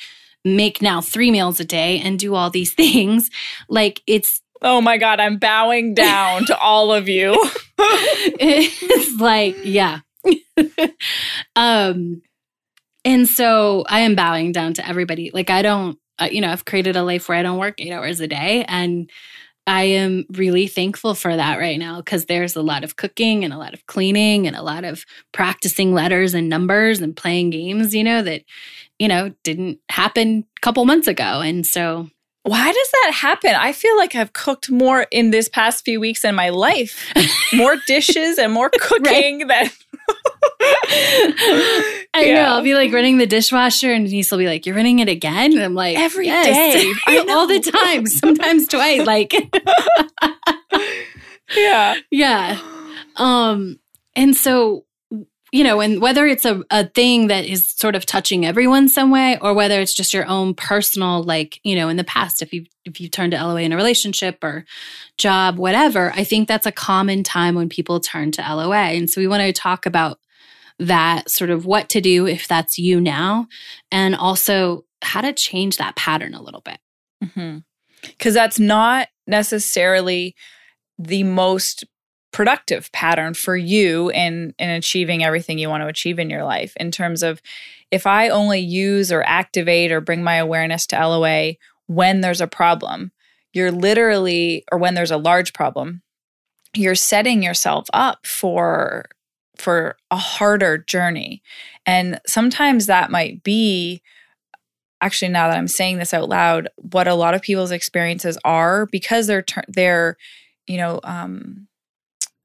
make 0.46 0.82
now 0.82 1.02
three 1.02 1.32
meals 1.32 1.60
a 1.60 1.66
day 1.66 2.00
and 2.00 2.20
do 2.20 2.36
all 2.36 2.50
these 2.50 2.74
things. 2.76 3.30
Like 3.68 4.02
it's 4.08 4.42
Oh 4.66 4.80
my 4.80 4.98
God, 4.98 5.20
I'm 5.20 5.38
bowing 5.38 5.94
down 5.94 6.46
to 6.46 6.58
all 6.58 6.94
of 6.94 7.10
you. 7.10 7.34
it's 7.78 9.20
like, 9.20 9.58
yeah. 9.64 10.00
um, 11.56 12.22
and 13.04 13.28
so 13.28 13.84
I 13.90 14.02
am 14.02 14.16
bowing 14.16 14.54
down 14.54 14.76
to 14.76 14.88
everybody. 14.88 15.32
Like, 15.34 15.50
I 15.50 15.64
don't, 15.64 16.00
uh, 16.20 16.30
you 16.32 16.42
know, 16.42 16.52
I've 16.52 16.66
created 16.66 16.96
a 16.96 17.04
life 17.04 17.28
where 17.28 17.38
I 17.38 17.44
don't 17.44 17.58
work 17.58 17.76
eight 17.80 17.92
hours 17.92 18.20
a 18.20 18.28
day. 18.28 18.66
And 18.68 19.10
I 19.66 19.84
am 19.84 20.26
really 20.30 20.68
thankful 20.68 21.16
for 21.16 21.36
that 21.36 21.58
right 21.58 21.80
now 21.80 21.98
because 21.98 22.26
there's 22.26 22.56
a 22.56 22.62
lot 22.62 22.84
of 22.84 22.98
cooking 22.98 23.46
and 23.46 23.54
a 23.54 23.58
lot 23.58 23.74
of 23.74 23.86
cleaning 23.86 24.46
and 24.46 24.56
a 24.56 24.62
lot 24.62 24.84
of 24.84 25.06
practicing 25.32 25.94
letters 25.94 26.34
and 26.34 26.50
numbers 26.50 27.00
and 27.00 27.16
playing 27.16 27.52
games, 27.52 27.96
you 27.96 28.04
know, 28.04 28.22
that, 28.24 28.44
you 29.00 29.08
know, 29.08 29.34
didn't 29.44 29.80
happen 29.90 30.46
a 30.58 30.62
couple 30.62 30.84
months 30.86 31.08
ago. 31.08 31.42
And 31.42 31.66
so 31.66 32.10
why 32.44 32.74
does 32.74 32.92
that 32.92 33.12
happen? 33.14 33.56
I 33.56 33.72
feel 33.72 33.96
like 33.96 34.16
I've 34.16 34.34
cooked 34.34 34.70
more 34.70 35.08
in 35.12 35.32
this 35.32 35.48
past 35.48 35.86
few 35.86 36.02
weeks 36.02 36.26
in 36.26 36.36
my 36.36 36.50
life. 36.50 37.14
more 37.54 37.78
dishes 37.88 38.38
and 38.38 38.52
more 38.52 38.70
cooking 38.70 39.48
than 39.48 39.70
I 42.16 42.26
yeah. 42.26 42.34
know. 42.36 42.42
I'll 42.44 42.64
be 42.64 42.76
like 42.76 42.94
running 42.94 43.18
the 43.18 43.26
dishwasher 43.26 43.92
and 43.92 44.06
Denise 44.06 44.30
will 44.32 44.38
be 44.38 44.46
like, 44.46 44.66
You're 44.66 44.76
running 44.76 45.00
it 45.00 45.10
again? 45.10 45.54
And 45.54 45.64
I'm 45.64 45.74
like, 45.76 45.98
Every 45.98 46.28
yes. 46.28 46.46
day, 47.06 47.26
all 47.30 47.48
the 47.48 47.60
time, 47.60 48.06
sometimes 48.06 48.68
twice. 48.68 49.06
Like 49.06 49.34
Yeah. 51.56 51.96
Yeah. 52.12 52.60
Um, 53.16 53.80
and 54.16 54.36
so 54.36 54.86
you 55.54 55.64
know, 55.64 55.82
and 55.82 56.02
whether 56.02 56.26
it's 56.26 56.46
a, 56.46 56.64
a 56.72 56.88
thing 56.88 57.28
that 57.28 57.46
is 57.46 57.70
sort 57.70 57.96
of 57.96 58.08
touching 58.08 58.44
everyone 58.44 58.90
some 58.90 59.12
way, 59.12 59.38
or 59.40 59.54
whether 59.54 59.80
it's 59.80 59.94
just 59.94 60.12
your 60.12 60.26
own 60.26 60.56
personal, 60.56 61.22
like, 61.22 61.60
you 61.64 61.76
know, 61.76 61.90
in 61.90 61.96
the 61.96 62.04
past, 62.04 62.42
if 62.42 62.52
you 62.52 62.66
if 62.86 63.00
you 63.00 63.08
turned 63.08 63.34
to 63.34 63.38
LOA 63.38 63.62
in 63.62 63.72
a 63.72 63.76
relationship 63.76 64.44
or 64.44 64.66
job, 65.20 65.60
whatever, 65.60 66.12
I 66.16 66.24
think 66.24 66.48
that's 66.48 66.66
a 66.66 66.72
common 66.72 67.22
time 67.22 67.54
when 67.54 67.70
people 67.70 68.00
turn 68.00 68.32
to 68.32 68.42
LOA. 68.42 68.76
And 68.76 69.08
so 69.08 69.22
we 69.22 69.28
want 69.28 69.44
to 69.44 69.54
talk 69.54 69.86
about 69.86 70.18
that 70.80 71.30
sort 71.30 71.52
of 71.52 71.68
what 71.68 71.88
to 71.90 72.02
do 72.02 72.26
if 72.26 72.48
that's 72.48 72.80
you 72.80 73.00
now, 73.00 73.48
and 73.92 74.16
also 74.16 74.86
how 75.04 75.22
to 75.22 75.34
change 75.34 75.78
that 75.78 75.96
pattern 75.96 76.34
a 76.34 76.42
little 76.42 76.62
bit. 76.62 76.80
Because 77.22 77.36
mm-hmm. 77.38 78.34
that's 78.34 78.60
not 78.60 79.08
necessarily 79.28 80.36
the 80.98 81.22
most 81.24 81.84
productive 82.34 82.92
pattern 82.92 83.34
for 83.34 83.56
you 83.56 84.10
in 84.10 84.54
in 84.60 84.70
achieving 84.70 85.24
everything 85.24 85.58
you 85.58 85.70
want 85.70 85.82
to 85.82 85.88
achieve 85.88 86.20
in 86.20 86.30
your 86.30 86.44
life 86.44 86.74
in 86.78 86.92
terms 86.92 87.24
of 87.24 87.42
if 87.92 88.06
i 88.06 88.28
only 88.28 88.60
use 88.60 89.12
or 89.12 89.24
activate 89.24 89.92
or 89.92 90.02
bring 90.02 90.24
my 90.24 90.36
awareness 90.36 90.86
to 90.88 90.98
LOA 90.98 91.54
when 91.88 92.22
there's 92.22 92.42
a 92.42 92.48
problem 92.48 93.12
you're 93.54 93.72
literally 93.72 94.66
or 94.72 94.78
when 94.78 94.96
there's 94.96 95.12
a 95.12 95.18
large 95.18 95.54
problem 95.54 96.02
you're 96.76 96.96
setting 96.96 97.44
yourself 97.44 97.88
up 97.94 98.26
for 98.26 99.06
for 99.56 99.98
a 100.12 100.18
harder 100.18 100.78
journey. 100.78 101.42
And 101.86 102.20
sometimes 102.26 102.88
that 102.88 103.12
might 103.12 103.44
be 103.44 104.02
actually 105.02 105.30
now 105.30 105.50
that 105.50 105.58
i'm 105.58 105.68
saying 105.68 105.98
this 105.98 106.14
out 106.14 106.30
loud 106.30 106.70
what 106.78 107.10
a 107.10 107.14
lot 107.14 107.34
of 107.34 107.42
people's 107.42 107.72
experiences 107.72 108.38
are 108.46 108.86
because 108.86 109.28
they're 109.28 109.44
they're 109.68 110.16
you 110.66 110.78
know 110.78 111.02
um 111.04 111.68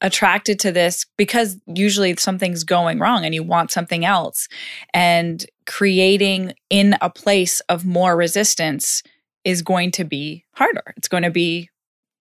attracted 0.01 0.61
to 0.61 0.73
this 0.73 1.07
because 1.17 1.57
usually 1.67 2.15
something's 2.17 2.65
going 2.65 2.99
wrong 2.99 3.25
and 3.25 3.35
you 3.35 3.43
want 3.43 3.71
something 3.71 4.05
else. 4.05 4.49
And 4.95 5.45
creating 5.67 6.55
in 6.71 6.97
a 7.01 7.11
place 7.11 7.61
of 7.69 7.85
more 7.85 8.17
resistance 8.17 9.03
is 9.45 9.63
going 9.63 9.91
to 9.93 10.05
be 10.05 10.45
harder. 10.53 10.95
It's 10.97 11.09
going 11.09 11.25
to 11.25 11.31
be 11.31 11.71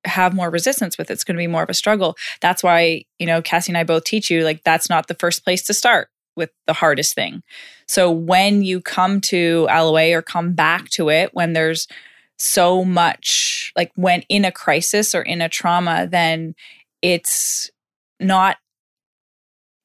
have 0.06 0.34
more 0.34 0.50
resistance 0.50 0.98
with 0.98 1.10
it. 1.10 1.14
It's 1.14 1.24
going 1.24 1.36
to 1.36 1.42
be 1.42 1.48
more 1.48 1.64
of 1.64 1.70
a 1.70 1.74
struggle. 1.74 2.16
That's 2.42 2.64
why, 2.64 3.04
you 3.20 3.26
know, 3.26 3.42
Cassie 3.42 3.72
and 3.72 3.78
I 3.78 3.84
both 3.84 4.06
teach 4.06 4.32
you 4.32 4.44
like 4.44 4.64
that's 4.64 4.90
not 4.90 5.08
the 5.08 5.16
first 5.16 5.44
place 5.44 5.64
to 5.64 5.74
start 5.74 6.10
with 6.36 6.52
the 6.66 6.74
hardest 6.74 7.16
thing. 7.16 7.44
So 7.88 8.12
when 8.12 8.62
you 8.62 8.80
come 8.80 9.20
to 9.22 9.66
LOA 9.66 10.16
or 10.16 10.22
come 10.22 10.54
back 10.54 10.90
to 10.92 11.10
it 11.10 11.34
when 11.34 11.54
there's 11.54 11.88
so 12.38 12.86
much 12.86 13.74
like 13.76 13.92
when 13.96 14.22
in 14.30 14.46
a 14.46 14.52
crisis 14.52 15.16
or 15.16 15.24
in 15.24 15.42
a 15.42 15.50
trauma, 15.50 16.08
then 16.10 16.56
it's 17.08 17.72
not 18.20 18.58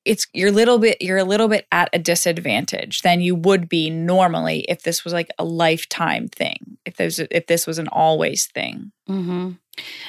it's 0.05 0.27
you're 0.33 0.49
a 0.49 0.53
little 0.53 0.79
bit 0.79 1.01
you're 1.01 1.19
a 1.19 1.25
little 1.25 1.47
bit 1.47 1.67
at 1.71 1.89
a 1.93 1.99
disadvantage 2.01 3.03
than 3.03 3.21
you 3.21 3.37
would 3.37 3.69
be 3.69 3.89
normally 3.89 4.61
if 4.69 4.83
this 4.83 5.05
was 5.05 5.13
like 5.13 5.31
a 5.39 5.45
lifetime 5.45 6.27
thing 6.27 6.77
if 6.85 6.97
there's 6.97 7.21
if 7.21 7.47
this 7.47 7.65
was 7.65 7.79
an 7.79 7.87
always 7.87 8.47
thing 8.49 8.91
mm-hmm. 9.09 9.53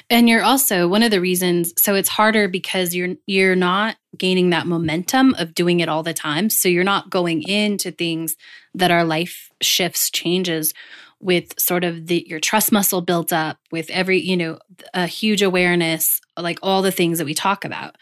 and 0.09 0.27
you're 0.27 0.41
also 0.41 0.87
one 0.87 1.03
of 1.03 1.11
the 1.11 1.21
reasons 1.21 1.71
so 1.77 1.93
it's 1.93 2.09
harder 2.09 2.47
because 2.47 2.95
you're 2.95 3.15
you're 3.27 3.55
not 3.55 3.95
gaining 4.17 4.49
that 4.49 4.65
momentum 4.65 5.35
of 5.35 5.53
doing 5.53 5.79
it 5.79 5.89
all 5.89 6.01
the 6.01 6.15
time 6.15 6.49
so 6.49 6.67
you're 6.67 6.83
not 6.83 7.11
going 7.11 7.43
into 7.43 7.91
things 7.91 8.35
that 8.73 8.89
are 8.89 9.03
life 9.03 9.51
shifts 9.61 10.09
changes 10.09 10.73
with 11.19 11.57
sort 11.59 11.83
of 11.83 12.07
the 12.07 12.25
your 12.27 12.39
trust 12.39 12.71
muscle 12.71 13.01
built 13.01 13.31
up 13.31 13.59
with 13.71 13.89
every 13.91 14.19
you 14.19 14.35
know 14.35 14.57
a 14.95 15.05
huge 15.05 15.43
awareness 15.43 16.19
like 16.37 16.59
all 16.61 16.81
the 16.81 16.91
things 16.91 17.17
that 17.17 17.25
we 17.25 17.33
talk 17.33 17.65
about 17.65 17.95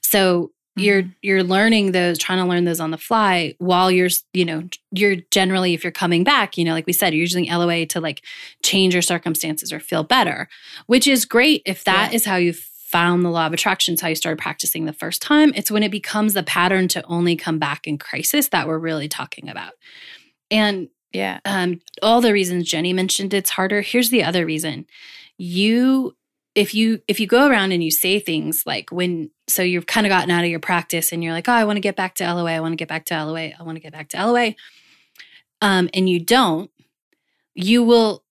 so 0.00 0.44
mm-hmm. 0.44 0.82
you're 0.82 1.02
you're 1.22 1.42
learning 1.42 1.92
those 1.92 2.18
trying 2.18 2.38
to 2.38 2.48
learn 2.48 2.64
those 2.64 2.80
on 2.80 2.90
the 2.90 2.98
fly 2.98 3.54
while 3.58 3.90
you're 3.90 4.08
you 4.32 4.44
know 4.44 4.62
you're 4.92 5.16
generally 5.30 5.74
if 5.74 5.84
you're 5.84 5.90
coming 5.90 6.24
back 6.24 6.56
you 6.56 6.64
know 6.64 6.72
like 6.72 6.86
we 6.86 6.92
said 6.92 7.12
you're 7.12 7.20
using 7.20 7.48
loa 7.50 7.86
to 7.86 8.00
like 8.00 8.22
change 8.62 8.94
your 8.94 9.02
circumstances 9.02 9.72
or 9.72 9.80
feel 9.80 10.02
better 10.02 10.48
which 10.86 11.06
is 11.06 11.24
great 11.24 11.62
if 11.64 11.84
that 11.84 12.10
yeah. 12.10 12.16
is 12.16 12.24
how 12.24 12.36
you 12.36 12.52
found 12.52 13.24
the 13.24 13.30
law 13.30 13.46
of 13.46 13.52
attraction 13.52 13.96
how 14.00 14.08
you 14.08 14.16
started 14.16 14.40
practicing 14.40 14.84
the 14.84 14.92
first 14.92 15.22
time 15.22 15.52
it's 15.54 15.70
when 15.70 15.82
it 15.82 15.92
becomes 15.92 16.34
the 16.34 16.42
pattern 16.42 16.88
to 16.88 17.04
only 17.06 17.36
come 17.36 17.58
back 17.58 17.86
in 17.86 17.96
crisis 17.96 18.48
that 18.48 18.66
we're 18.66 18.78
really 18.78 19.08
talking 19.08 19.48
about 19.48 19.74
and 20.50 20.88
yeah. 21.12 21.40
Um, 21.44 21.80
all 22.02 22.20
the 22.20 22.32
reasons 22.32 22.68
Jenny 22.68 22.92
mentioned 22.92 23.34
it's 23.34 23.50
harder. 23.50 23.80
Here's 23.80 24.10
the 24.10 24.22
other 24.22 24.46
reason. 24.46 24.86
You 25.38 26.16
if 26.54 26.74
you 26.74 27.00
if 27.06 27.20
you 27.20 27.26
go 27.26 27.48
around 27.48 27.72
and 27.72 27.82
you 27.82 27.90
say 27.90 28.18
things 28.18 28.64
like 28.66 28.90
when 28.90 29.30
so 29.46 29.62
you've 29.62 29.86
kind 29.86 30.06
of 30.06 30.10
gotten 30.10 30.30
out 30.30 30.44
of 30.44 30.50
your 30.50 30.60
practice 30.60 31.12
and 31.12 31.22
you're 31.22 31.32
like, 31.32 31.48
oh, 31.48 31.52
I 31.52 31.64
want 31.64 31.76
to 31.76 31.80
get 31.80 31.96
back 31.96 32.14
to 32.16 32.24
LOA, 32.24 32.52
I 32.52 32.60
want 32.60 32.72
to 32.72 32.76
get 32.76 32.88
back 32.88 33.04
to 33.06 33.24
LOA, 33.24 33.50
I 33.58 33.62
want 33.62 33.76
to 33.76 33.80
get 33.80 33.92
back 33.92 34.08
to 34.10 34.26
LOA. 34.26 34.54
Um, 35.62 35.90
and 35.92 36.08
you 36.08 36.20
don't, 36.20 36.70
you 37.54 37.82
will 37.82 38.24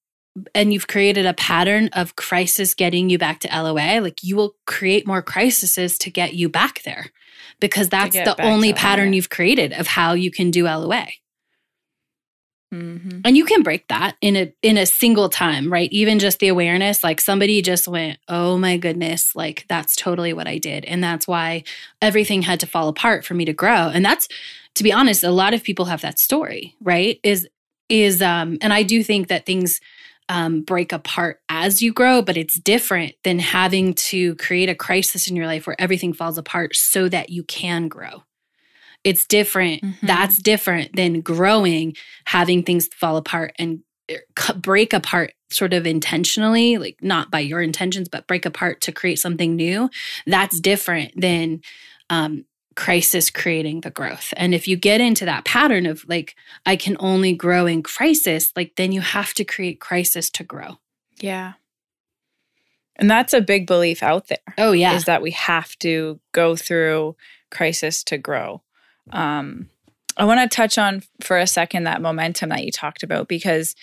and 0.53 0.71
you've 0.71 0.87
created 0.87 1.25
a 1.25 1.33
pattern 1.33 1.89
of 1.93 2.15
crisis 2.15 2.73
getting 2.73 3.09
you 3.09 3.17
back 3.17 3.39
to 3.41 3.47
LOA, 3.47 3.99
like 4.01 4.23
you 4.23 4.35
will 4.35 4.55
create 4.65 5.07
more 5.07 5.21
crises 5.21 5.97
to 5.97 6.09
get 6.09 6.33
you 6.33 6.49
back 6.49 6.83
there 6.83 7.11
because 7.59 7.89
that's 7.89 8.15
the 8.15 8.41
only 8.41 8.73
pattern 8.73 9.13
you've 9.13 9.29
created 9.29 9.73
of 9.73 9.87
how 9.87 10.13
you 10.13 10.31
can 10.31 10.51
do 10.51 10.65
LOA. 10.65 11.07
Mm-hmm. 12.73 13.21
And 13.25 13.35
you 13.35 13.45
can 13.45 13.63
break 13.63 13.87
that 13.87 14.15
in 14.21 14.35
a 14.35 14.53
in 14.61 14.77
a 14.77 14.85
single 14.85 15.27
time, 15.27 15.73
right? 15.73 15.91
Even 15.91 16.19
just 16.19 16.37
the 16.39 16.49
awareness, 16.49 17.03
like 17.03 17.19
somebody 17.19 17.63
just 17.63 17.87
went, 17.87 18.19
"Oh 18.27 18.57
my 18.59 18.77
goodness, 18.77 19.35
like 19.35 19.65
that's 19.67 19.95
totally 19.95 20.33
what 20.33 20.47
I 20.47 20.59
did." 20.59 20.85
And 20.85 21.03
that's 21.03 21.27
why 21.27 21.63
everything 21.99 22.43
had 22.43 22.59
to 22.59 22.67
fall 22.67 22.87
apart 22.87 23.25
for 23.25 23.33
me 23.33 23.45
to 23.45 23.53
grow. 23.53 23.89
And 23.89 24.05
that's 24.05 24.27
to 24.75 24.83
be 24.83 24.93
honest, 24.93 25.23
a 25.23 25.31
lot 25.31 25.55
of 25.55 25.63
people 25.63 25.85
have 25.85 26.01
that 26.01 26.19
story, 26.19 26.75
right? 26.79 27.19
Is 27.23 27.47
is 27.89 28.21
um 28.21 28.59
and 28.61 28.71
I 28.71 28.83
do 28.83 29.03
think 29.03 29.29
that 29.29 29.47
things 29.47 29.81
um, 30.29 30.61
break 30.61 30.91
apart 30.91 31.41
as 31.49 31.81
you 31.81 31.91
grow, 31.91 32.21
but 32.21 32.37
it's 32.37 32.59
different 32.59 33.15
than 33.23 33.39
having 33.39 33.95
to 33.95 34.35
create 34.35 34.69
a 34.69 34.75
crisis 34.75 35.27
in 35.27 35.35
your 35.35 35.47
life 35.47 35.65
where 35.65 35.79
everything 35.81 36.13
falls 36.13 36.37
apart 36.37 36.75
so 36.75 37.09
that 37.09 37.31
you 37.31 37.43
can 37.43 37.87
grow. 37.87 38.23
It's 39.03 39.25
different. 39.25 39.81
Mm-hmm. 39.81 40.05
That's 40.05 40.37
different 40.37 40.95
than 40.95 41.21
growing, 41.21 41.95
having 42.25 42.63
things 42.63 42.87
fall 42.87 43.17
apart 43.17 43.53
and 43.57 43.79
er, 44.11 44.53
break 44.55 44.93
apart 44.93 45.33
sort 45.51 45.73
of 45.73 45.87
intentionally, 45.87 46.77
like 46.77 46.97
not 47.01 47.31
by 47.31 47.39
your 47.39 47.61
intentions, 47.61 48.07
but 48.07 48.27
break 48.27 48.45
apart 48.45 48.81
to 48.81 48.91
create 48.91 49.19
something 49.19 49.55
new. 49.55 49.89
That's 50.27 50.59
different 50.59 51.19
than 51.19 51.61
um, 52.09 52.45
crisis 52.75 53.29
creating 53.29 53.81
the 53.81 53.89
growth. 53.89 54.33
And 54.37 54.53
if 54.53 54.67
you 54.67 54.77
get 54.77 55.01
into 55.01 55.25
that 55.25 55.45
pattern 55.45 55.85
of 55.85 56.07
like, 56.07 56.35
I 56.65 56.75
can 56.75 56.95
only 56.99 57.33
grow 57.33 57.65
in 57.65 57.83
crisis, 57.83 58.53
like 58.55 58.75
then 58.75 58.91
you 58.91 59.01
have 59.01 59.33
to 59.35 59.43
create 59.43 59.79
crisis 59.79 60.29
to 60.31 60.43
grow. 60.43 60.77
Yeah. 61.19 61.53
And 62.95 63.09
that's 63.09 63.33
a 63.33 63.41
big 63.41 63.65
belief 63.65 64.03
out 64.03 64.27
there. 64.27 64.37
Oh, 64.57 64.71
yeah. 64.73 64.93
Is 64.93 65.05
that 65.05 65.21
we 65.21 65.31
have 65.31 65.77
to 65.79 66.19
go 66.31 66.55
through 66.55 67.15
crisis 67.49 68.03
to 68.05 68.17
grow. 68.17 68.61
Um, 69.11 69.69
I 70.17 70.25
want 70.25 70.49
to 70.49 70.53
touch 70.53 70.77
on 70.77 71.03
for 71.21 71.37
a 71.37 71.47
second 71.47 71.83
that 71.83 72.01
momentum 72.01 72.49
that 72.49 72.63
you 72.63 72.71
talked 72.71 73.03
about 73.03 73.27
because 73.27 73.75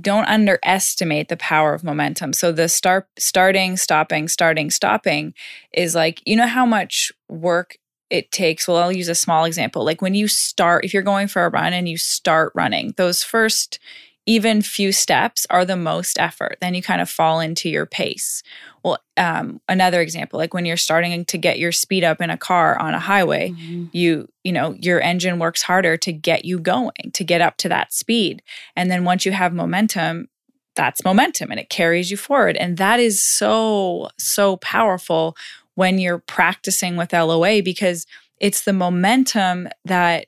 don't 0.00 0.26
underestimate 0.26 1.28
the 1.28 1.36
power 1.36 1.74
of 1.74 1.82
momentum. 1.82 2.32
So 2.32 2.52
the 2.52 2.68
start 2.68 3.08
starting, 3.18 3.76
stopping, 3.76 4.28
starting, 4.28 4.70
stopping 4.70 5.34
is 5.72 5.94
like, 5.94 6.22
you 6.26 6.36
know 6.36 6.46
how 6.46 6.66
much 6.66 7.10
work 7.28 7.78
it 8.10 8.30
takes. 8.30 8.68
Well, 8.68 8.76
I'll 8.76 8.92
use 8.92 9.08
a 9.08 9.14
small 9.14 9.44
example. 9.44 9.84
Like 9.84 10.00
when 10.00 10.14
you 10.14 10.28
start, 10.28 10.84
if 10.84 10.94
you're 10.94 11.02
going 11.02 11.28
for 11.28 11.44
a 11.44 11.50
run 11.50 11.72
and 11.72 11.88
you 11.88 11.96
start 11.96 12.52
running, 12.54 12.94
those 12.96 13.24
first 13.24 13.78
even 14.26 14.60
few 14.60 14.90
steps 14.90 15.46
are 15.50 15.64
the 15.64 15.76
most 15.76 16.18
effort. 16.18 16.58
Then 16.60 16.74
you 16.74 16.82
kind 16.82 17.00
of 17.00 17.08
fall 17.08 17.38
into 17.38 17.70
your 17.70 17.86
pace. 17.86 18.42
Well, 18.82 18.98
um, 19.16 19.60
another 19.68 20.00
example, 20.00 20.38
like 20.38 20.52
when 20.52 20.64
you're 20.64 20.76
starting 20.76 21.24
to 21.24 21.38
get 21.38 21.60
your 21.60 21.72
speed 21.72 22.02
up 22.02 22.20
in 22.20 22.28
a 22.28 22.36
car 22.36 22.78
on 22.78 22.92
a 22.92 22.98
highway, 22.98 23.50
mm-hmm. 23.50 23.86
you 23.92 24.28
you 24.42 24.52
know 24.52 24.76
your 24.80 25.00
engine 25.00 25.38
works 25.38 25.62
harder 25.62 25.96
to 25.98 26.12
get 26.12 26.44
you 26.44 26.58
going, 26.58 27.12
to 27.12 27.24
get 27.24 27.40
up 27.40 27.56
to 27.58 27.68
that 27.68 27.92
speed, 27.92 28.42
and 28.74 28.90
then 28.90 29.04
once 29.04 29.24
you 29.24 29.32
have 29.32 29.54
momentum, 29.54 30.28
that's 30.74 31.04
momentum, 31.04 31.50
and 31.50 31.60
it 31.60 31.70
carries 31.70 32.10
you 32.10 32.16
forward, 32.16 32.56
and 32.56 32.76
that 32.78 33.00
is 33.00 33.24
so 33.24 34.10
so 34.18 34.56
powerful 34.56 35.36
when 35.74 35.98
you're 35.98 36.18
practicing 36.18 36.96
with 36.96 37.12
LOA 37.12 37.62
because 37.62 38.06
it's 38.40 38.64
the 38.64 38.72
momentum 38.72 39.68
that 39.84 40.26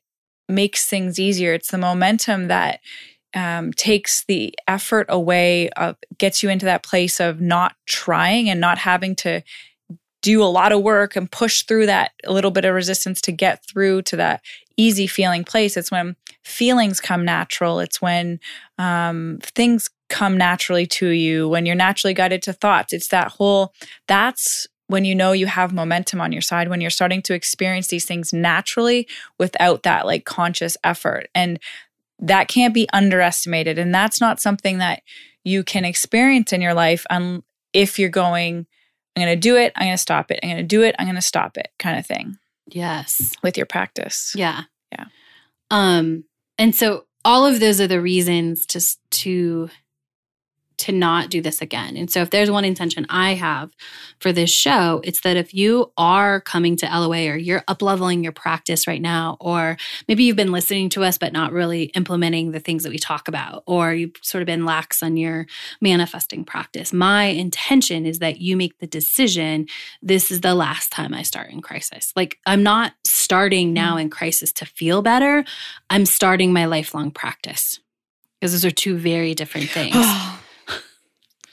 makes 0.48 0.88
things 0.88 1.18
easier. 1.18 1.52
It's 1.52 1.70
the 1.70 1.78
momentum 1.78 2.48
that 2.48 2.80
um, 3.35 3.73
takes 3.73 4.25
the 4.25 4.54
effort 4.66 5.06
away, 5.08 5.68
of, 5.70 5.97
gets 6.18 6.42
you 6.42 6.49
into 6.49 6.66
that 6.66 6.82
place 6.82 7.20
of 7.20 7.40
not 7.40 7.75
trying 7.87 8.49
and 8.49 8.61
not 8.61 8.78
having 8.78 9.14
to 9.16 9.42
do 10.23 10.42
a 10.42 10.47
lot 10.47 10.73
of 10.73 10.82
work 10.82 11.14
and 11.14 11.30
push 11.30 11.62
through 11.62 11.87
that 11.87 12.12
little 12.26 12.50
bit 12.50 12.64
of 12.64 12.75
resistance 12.75 13.20
to 13.20 13.32
get 13.32 13.64
through 13.66 14.02
to 14.02 14.16
that 14.16 14.42
easy 14.76 15.06
feeling 15.06 15.44
place. 15.44 15.76
It's 15.76 15.90
when 15.90 16.16
feelings 16.42 17.00
come 17.00 17.25
natural. 17.25 17.80
It's 17.80 18.02
when 18.02 18.40
um, 18.78 19.38
things 19.42 19.90
come 20.08 20.37
naturally 20.37 20.87
to 20.87 21.08
you, 21.08 21.49
when 21.49 21.66
you're 21.66 21.75
naturally 21.75 22.14
guided 22.14 22.42
to 22.42 22.52
thoughts. 22.52 22.92
It's 22.92 23.08
that 23.08 23.28
whole, 23.28 23.75
that's 24.06 24.66
when 24.88 25.04
you 25.04 25.14
know 25.14 25.32
you 25.32 25.47
have 25.47 25.73
momentum 25.73 26.20
on 26.20 26.32
your 26.32 26.40
side, 26.40 26.68
when 26.68 26.80
you're 26.80 26.90
starting 26.90 27.23
to 27.23 27.35
experience 27.35 27.88
these 27.88 28.06
things 28.06 28.32
naturally 28.32 29.06
without 29.38 29.82
that 29.82 30.06
like 30.06 30.25
conscious 30.25 30.76
effort. 30.82 31.28
And 31.35 31.61
that 32.20 32.48
can't 32.48 32.75
be 32.75 32.88
underestimated. 32.92 33.78
And 33.78 33.94
that's 33.94 34.20
not 34.20 34.40
something 34.40 34.78
that 34.78 35.02
you 35.44 35.62
can 35.64 35.84
experience 35.84 36.52
in 36.52 36.60
your 36.60 36.75
life 36.75 37.06
um, 37.10 37.44
if 37.72 37.98
you're 37.98 38.08
going, 38.08 38.66
I'm 39.16 39.22
going 39.22 39.34
to 39.34 39.40
do 39.40 39.56
it, 39.56 39.72
I'm 39.76 39.87
going 39.87 39.94
to 39.94 39.98
stop 39.98 40.30
it, 40.30 40.40
I'm 40.42 40.50
going 40.50 40.58
to 40.58 40.64
do 40.64 40.82
it, 40.82 40.94
I'm 40.98 41.06
going 41.06 41.14
to 41.16 41.22
stop 41.22 41.56
it 41.56 41.68
kind 41.78 41.98
of 41.98 42.06
thing. 42.06 42.38
Yes. 42.66 43.34
With 43.42 43.56
your 43.56 43.66
practice. 43.66 44.32
Yeah. 44.37 44.62
Yeah. 44.92 45.06
Um, 45.70 46.25
and 46.58 46.75
so 46.75 47.06
all 47.25 47.46
of 47.46 47.60
those 47.60 47.80
are 47.80 47.87
the 47.87 48.00
reasons 48.00 48.66
to 48.66 48.80
to 49.10 49.70
to 50.78 50.92
not 50.92 51.28
do 51.28 51.42
this 51.42 51.61
again. 51.61 51.97
And 51.97 52.11
so, 52.11 52.23
if 52.23 52.30
there's 52.30 52.50
one 52.50 52.64
intention 52.64 53.04
I 53.08 53.35
have 53.35 53.70
for 54.20 54.32
this 54.32 54.50
show, 54.50 55.00
it's 55.04 55.20
that 55.20 55.37
if 55.37 55.52
you 55.52 55.92
are 55.97 56.40
coming 56.40 56.76
to 56.76 56.87
LOA 56.87 57.28
or 57.28 57.37
you're 57.37 57.64
up 57.68 57.82
leveling 57.82 58.23
your 58.23 58.32
practice 58.32 58.87
right 58.87 59.02
now, 59.02 59.37
or 59.40 59.76
maybe 60.06 60.25
you've 60.25 60.37
been 60.37 60.52
listening 60.52 60.88
to 60.90 61.02
us 61.02 61.18
but 61.18 61.32
not 61.32 61.52
really 61.52 61.85
implementing 61.94 62.52
the 62.52 62.61
things 62.61 62.85
that 62.85 62.90
we 62.90 62.99
talk 62.99 63.28
about, 63.28 63.64
or 63.66 63.92
you've 63.92 64.16
sort 64.23 64.42
of 64.42 64.47
been 64.47 64.64
lax 64.64 65.02
on 65.02 65.16
your 65.16 65.47
manifesting 65.80 66.44
practice, 66.44 66.92
my 66.92 67.25
intention 67.25 68.06
is 68.06 68.20
that 68.20 68.40
you 68.40 68.56
make 68.56 68.78
the 68.78 68.87
decision 68.87 69.66
this 70.00 70.30
is 70.30 70.40
the 70.40 70.54
last 70.54 70.92
time 70.92 71.12
I 71.12 71.23
start 71.23 71.50
in 71.50 71.61
crisis. 71.61 72.12
Like, 72.14 72.38
I'm 72.47 72.62
not 72.62 72.92
starting 73.04 73.73
now 73.73 73.97
mm. 73.97 74.02
in 74.02 74.11
crisis 74.11 74.52
to 74.52 74.64
feel 74.64 75.02
better, 75.02 75.44
I'm 75.90 76.06
starting 76.06 76.52
my 76.52 76.66
lifelong 76.66 77.11
practice 77.11 77.80
because 78.40 78.52
those 78.52 78.64
are 78.64 78.70
two 78.70 78.97
very 78.97 79.35
different 79.35 79.68
things. 79.68 79.97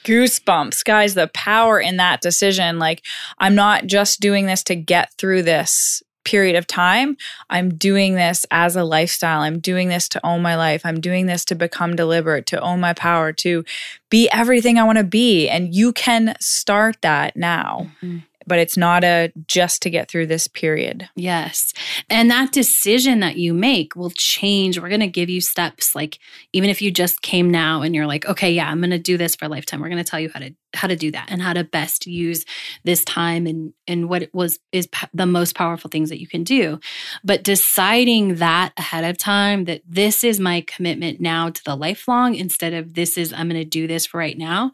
goosebumps. 0.06 0.84
Guys 0.84 1.14
the 1.14 1.28
power 1.28 1.80
in 1.80 1.96
that 1.96 2.20
decision. 2.20 2.78
Like 2.78 3.02
i'm 3.38 3.54
not 3.54 3.86
just 3.86 4.20
doing 4.20 4.46
this 4.46 4.62
to 4.64 4.74
get 4.74 5.12
through 5.18 5.42
this 5.42 6.02
period 6.24 6.56
of 6.56 6.66
time. 6.66 7.16
I'm 7.50 7.76
doing 7.76 8.16
this 8.16 8.44
as 8.50 8.74
a 8.74 8.82
lifestyle. 8.82 9.42
I'm 9.42 9.60
doing 9.60 9.88
this 9.88 10.08
to 10.10 10.26
own 10.26 10.42
my 10.42 10.56
life. 10.56 10.84
I'm 10.84 11.00
doing 11.00 11.26
this 11.26 11.44
to 11.46 11.54
become 11.54 11.94
deliberate 11.94 12.46
to 12.46 12.60
own 12.60 12.80
my 12.80 12.92
power 12.92 13.32
to 13.34 13.64
be 14.10 14.28
everything 14.30 14.76
i 14.78 14.84
want 14.84 14.98
to 14.98 15.04
be. 15.04 15.48
And 15.48 15.74
you 15.74 15.92
can 15.92 16.34
start 16.40 16.96
that 17.02 17.36
now. 17.36 17.90
Mm-hmm 18.02 18.18
but 18.46 18.58
it's 18.58 18.76
not 18.76 19.04
a 19.04 19.32
just 19.46 19.82
to 19.82 19.90
get 19.90 20.08
through 20.08 20.26
this 20.26 20.48
period. 20.48 21.08
Yes. 21.14 21.72
And 22.08 22.30
that 22.30 22.52
decision 22.52 23.20
that 23.20 23.36
you 23.36 23.52
make 23.54 23.96
will 23.96 24.10
change. 24.10 24.78
We're 24.78 24.88
going 24.88 25.00
to 25.00 25.06
give 25.06 25.28
you 25.28 25.40
steps 25.40 25.94
like 25.94 26.18
even 26.52 26.70
if 26.70 26.80
you 26.80 26.90
just 26.90 27.22
came 27.22 27.50
now 27.50 27.82
and 27.82 27.94
you're 27.94 28.06
like, 28.06 28.26
"Okay, 28.26 28.52
yeah, 28.52 28.68
I'm 28.68 28.80
going 28.80 28.90
to 28.90 28.98
do 28.98 29.16
this 29.16 29.36
for 29.36 29.46
a 29.46 29.48
lifetime." 29.48 29.80
We're 29.80 29.88
going 29.88 30.02
to 30.02 30.10
tell 30.10 30.20
you 30.20 30.30
how 30.32 30.40
to 30.40 30.54
how 30.74 30.88
to 30.88 30.96
do 30.96 31.10
that 31.10 31.26
and 31.30 31.42
how 31.42 31.52
to 31.52 31.64
best 31.64 32.06
use 32.06 32.44
this 32.84 33.04
time 33.04 33.46
and 33.46 33.72
and 33.86 34.08
what 34.08 34.28
was 34.32 34.58
is 34.72 34.88
the 35.12 35.26
most 35.26 35.54
powerful 35.54 35.90
things 35.90 36.08
that 36.10 36.20
you 36.20 36.28
can 36.28 36.44
do. 36.44 36.78
But 37.24 37.42
deciding 37.42 38.36
that 38.36 38.72
ahead 38.76 39.04
of 39.04 39.18
time 39.18 39.64
that 39.64 39.82
this 39.88 40.22
is 40.22 40.38
my 40.38 40.62
commitment 40.66 41.20
now 41.20 41.50
to 41.50 41.64
the 41.64 41.76
lifelong 41.76 42.34
instead 42.34 42.74
of 42.74 42.94
this 42.94 43.18
is 43.18 43.32
I'm 43.32 43.48
going 43.48 43.60
to 43.60 43.64
do 43.64 43.86
this 43.86 44.06
for 44.06 44.18
right 44.18 44.38
now 44.38 44.72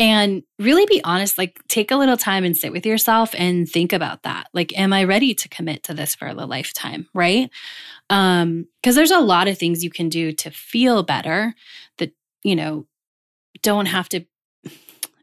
and 0.00 0.42
really 0.58 0.86
be 0.86 1.04
honest 1.04 1.36
like 1.38 1.60
take 1.68 1.90
a 1.90 1.96
little 1.96 2.16
time 2.16 2.42
and 2.42 2.56
sit 2.56 2.72
with 2.72 2.86
yourself 2.86 3.34
and 3.36 3.68
think 3.68 3.92
about 3.92 4.22
that 4.22 4.48
like 4.52 4.76
am 4.76 4.92
i 4.92 5.04
ready 5.04 5.34
to 5.34 5.48
commit 5.48 5.82
to 5.82 5.94
this 5.94 6.14
for 6.14 6.26
a 6.26 6.34
lifetime 6.34 7.06
right 7.14 7.50
um 8.08 8.66
because 8.82 8.96
there's 8.96 9.10
a 9.10 9.20
lot 9.20 9.46
of 9.46 9.58
things 9.58 9.84
you 9.84 9.90
can 9.90 10.08
do 10.08 10.32
to 10.32 10.50
feel 10.50 11.02
better 11.02 11.54
that 11.98 12.12
you 12.42 12.56
know 12.56 12.86
don't 13.62 13.86
have 13.86 14.08
to 14.08 14.24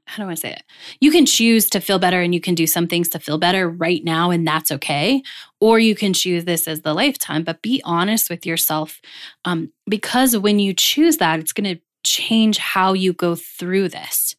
how 0.05 0.23
do 0.23 0.29
I 0.29 0.35
say 0.35 0.51
it? 0.51 0.63
You 1.01 1.11
can 1.11 1.25
choose 1.25 1.69
to 1.69 1.81
feel 1.81 1.99
better 1.99 2.21
and 2.21 2.33
you 2.33 2.39
can 2.39 2.55
do 2.55 2.65
some 2.65 2.87
things 2.87 3.09
to 3.09 3.19
feel 3.19 3.37
better 3.37 3.69
right 3.69 4.01
now, 4.05 4.31
and 4.31 4.47
that's 4.47 4.71
okay. 4.71 5.21
Or 5.59 5.79
you 5.79 5.95
can 5.95 6.13
choose 6.13 6.45
this 6.45 6.65
as 6.65 6.81
the 6.81 6.93
lifetime, 6.93 7.43
but 7.43 7.61
be 7.61 7.81
honest 7.83 8.29
with 8.29 8.45
yourself 8.45 9.01
um, 9.43 9.73
because 9.89 10.37
when 10.37 10.59
you 10.59 10.73
choose 10.73 11.17
that, 11.17 11.41
it's 11.41 11.51
going 11.51 11.75
to 11.75 11.81
change 12.05 12.57
how 12.57 12.93
you 12.93 13.11
go 13.11 13.35
through 13.35 13.89
this 13.89 14.36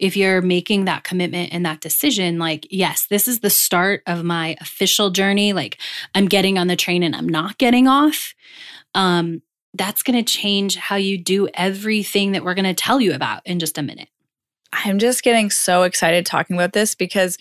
if 0.00 0.16
you're 0.16 0.40
making 0.40 0.86
that 0.86 1.04
commitment 1.04 1.52
and 1.52 1.64
that 1.66 1.80
decision, 1.80 2.38
like, 2.38 2.66
yes, 2.70 3.06
this 3.06 3.28
is 3.28 3.40
the 3.40 3.50
start 3.50 4.02
of 4.06 4.24
my 4.24 4.56
official 4.60 5.10
journey, 5.10 5.52
like 5.52 5.78
I'm 6.14 6.26
getting 6.26 6.58
on 6.58 6.66
the 6.66 6.76
train 6.76 7.02
and 7.02 7.14
I'm 7.14 7.28
not 7.28 7.58
getting 7.58 7.86
off, 7.86 8.34
um, 8.94 9.42
that's 9.74 10.02
going 10.02 10.16
to 10.16 10.32
change 10.32 10.76
how 10.76 10.96
you 10.96 11.18
do 11.18 11.48
everything 11.52 12.32
that 12.32 12.42
we're 12.42 12.54
going 12.54 12.64
to 12.64 12.74
tell 12.74 13.00
you 13.00 13.12
about 13.12 13.42
in 13.44 13.60
just 13.60 13.76
a 13.76 13.82
minute. 13.82 14.08
I'm 14.72 14.98
just 14.98 15.22
getting 15.22 15.50
so 15.50 15.82
excited 15.82 16.24
talking 16.24 16.56
about 16.56 16.72
this 16.72 16.94
because 16.94 17.36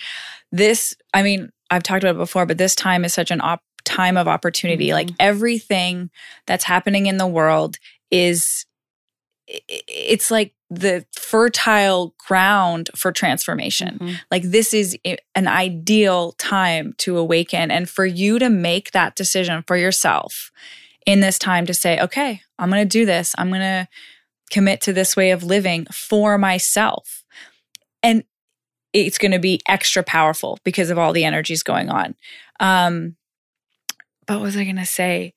this, 0.52 0.96
I 1.14 1.24
mean, 1.24 1.52
I've 1.72 1.84
talked 1.84 2.04
about 2.04 2.16
it 2.16 2.20
before, 2.20 2.46
but 2.46 2.58
this 2.58 2.76
time 2.76 3.06
is 3.06 3.14
such 3.14 3.32
an 3.32 3.40
op- 3.42 3.64
time 3.86 4.18
of 4.18 4.28
opportunity. 4.28 4.88
Mm-hmm. 4.88 4.94
Like 4.94 5.10
everything 5.20 6.10
that's 6.46 6.66
happening 6.66 7.06
in 7.06 7.18
the 7.18 7.28
world 7.28 7.78
is 8.12 8.66
it's 9.48 10.30
like 10.30 10.54
the 10.70 11.06
fertile 11.14 12.14
ground 12.20 12.90
for 12.96 13.12
transformation. 13.12 13.98
Mm-hmm. 14.00 14.16
Like 14.30 14.44
this 14.44 14.74
is 14.74 14.98
an 15.36 15.48
ideal 15.48 16.34
time 16.34 16.94
to 17.00 17.18
awaken 17.18 17.72
and 17.72 17.90
for 17.90 18.06
you 18.06 18.38
to 18.40 18.50
make 18.50 18.92
that 18.92 19.16
decision 19.16 19.64
for 19.66 19.76
yourself 19.76 20.52
in 21.06 21.22
this 21.22 21.40
time 21.40 21.66
to 21.66 21.74
say, 21.74 22.00
okay, 22.00 22.42
I'm 22.60 22.70
going 22.70 22.88
to 22.88 22.98
do 23.00 23.06
this. 23.06 23.34
I'm 23.38 23.50
going 23.50 23.62
to 23.62 23.88
commit 24.52 24.82
to 24.82 24.94
this 24.94 25.16
way 25.16 25.32
of 25.32 25.44
living 25.44 25.86
for 25.86 26.38
myself. 26.38 27.24
And 28.04 28.24
it's 28.94 29.18
going 29.18 29.32
to 29.32 29.40
be 29.40 29.62
extra 29.68 30.04
powerful 30.04 30.60
because 30.64 30.90
of 30.90 30.98
all 30.98 31.14
the 31.14 31.26
energies 31.26 31.64
going 31.64 31.90
on. 31.90 32.16
Um, 32.60 33.16
but 34.28 34.36
what 34.36 34.44
was 34.44 34.58
I 34.58 34.64
going 34.64 34.76
to 34.76 34.86
say? 34.86 35.34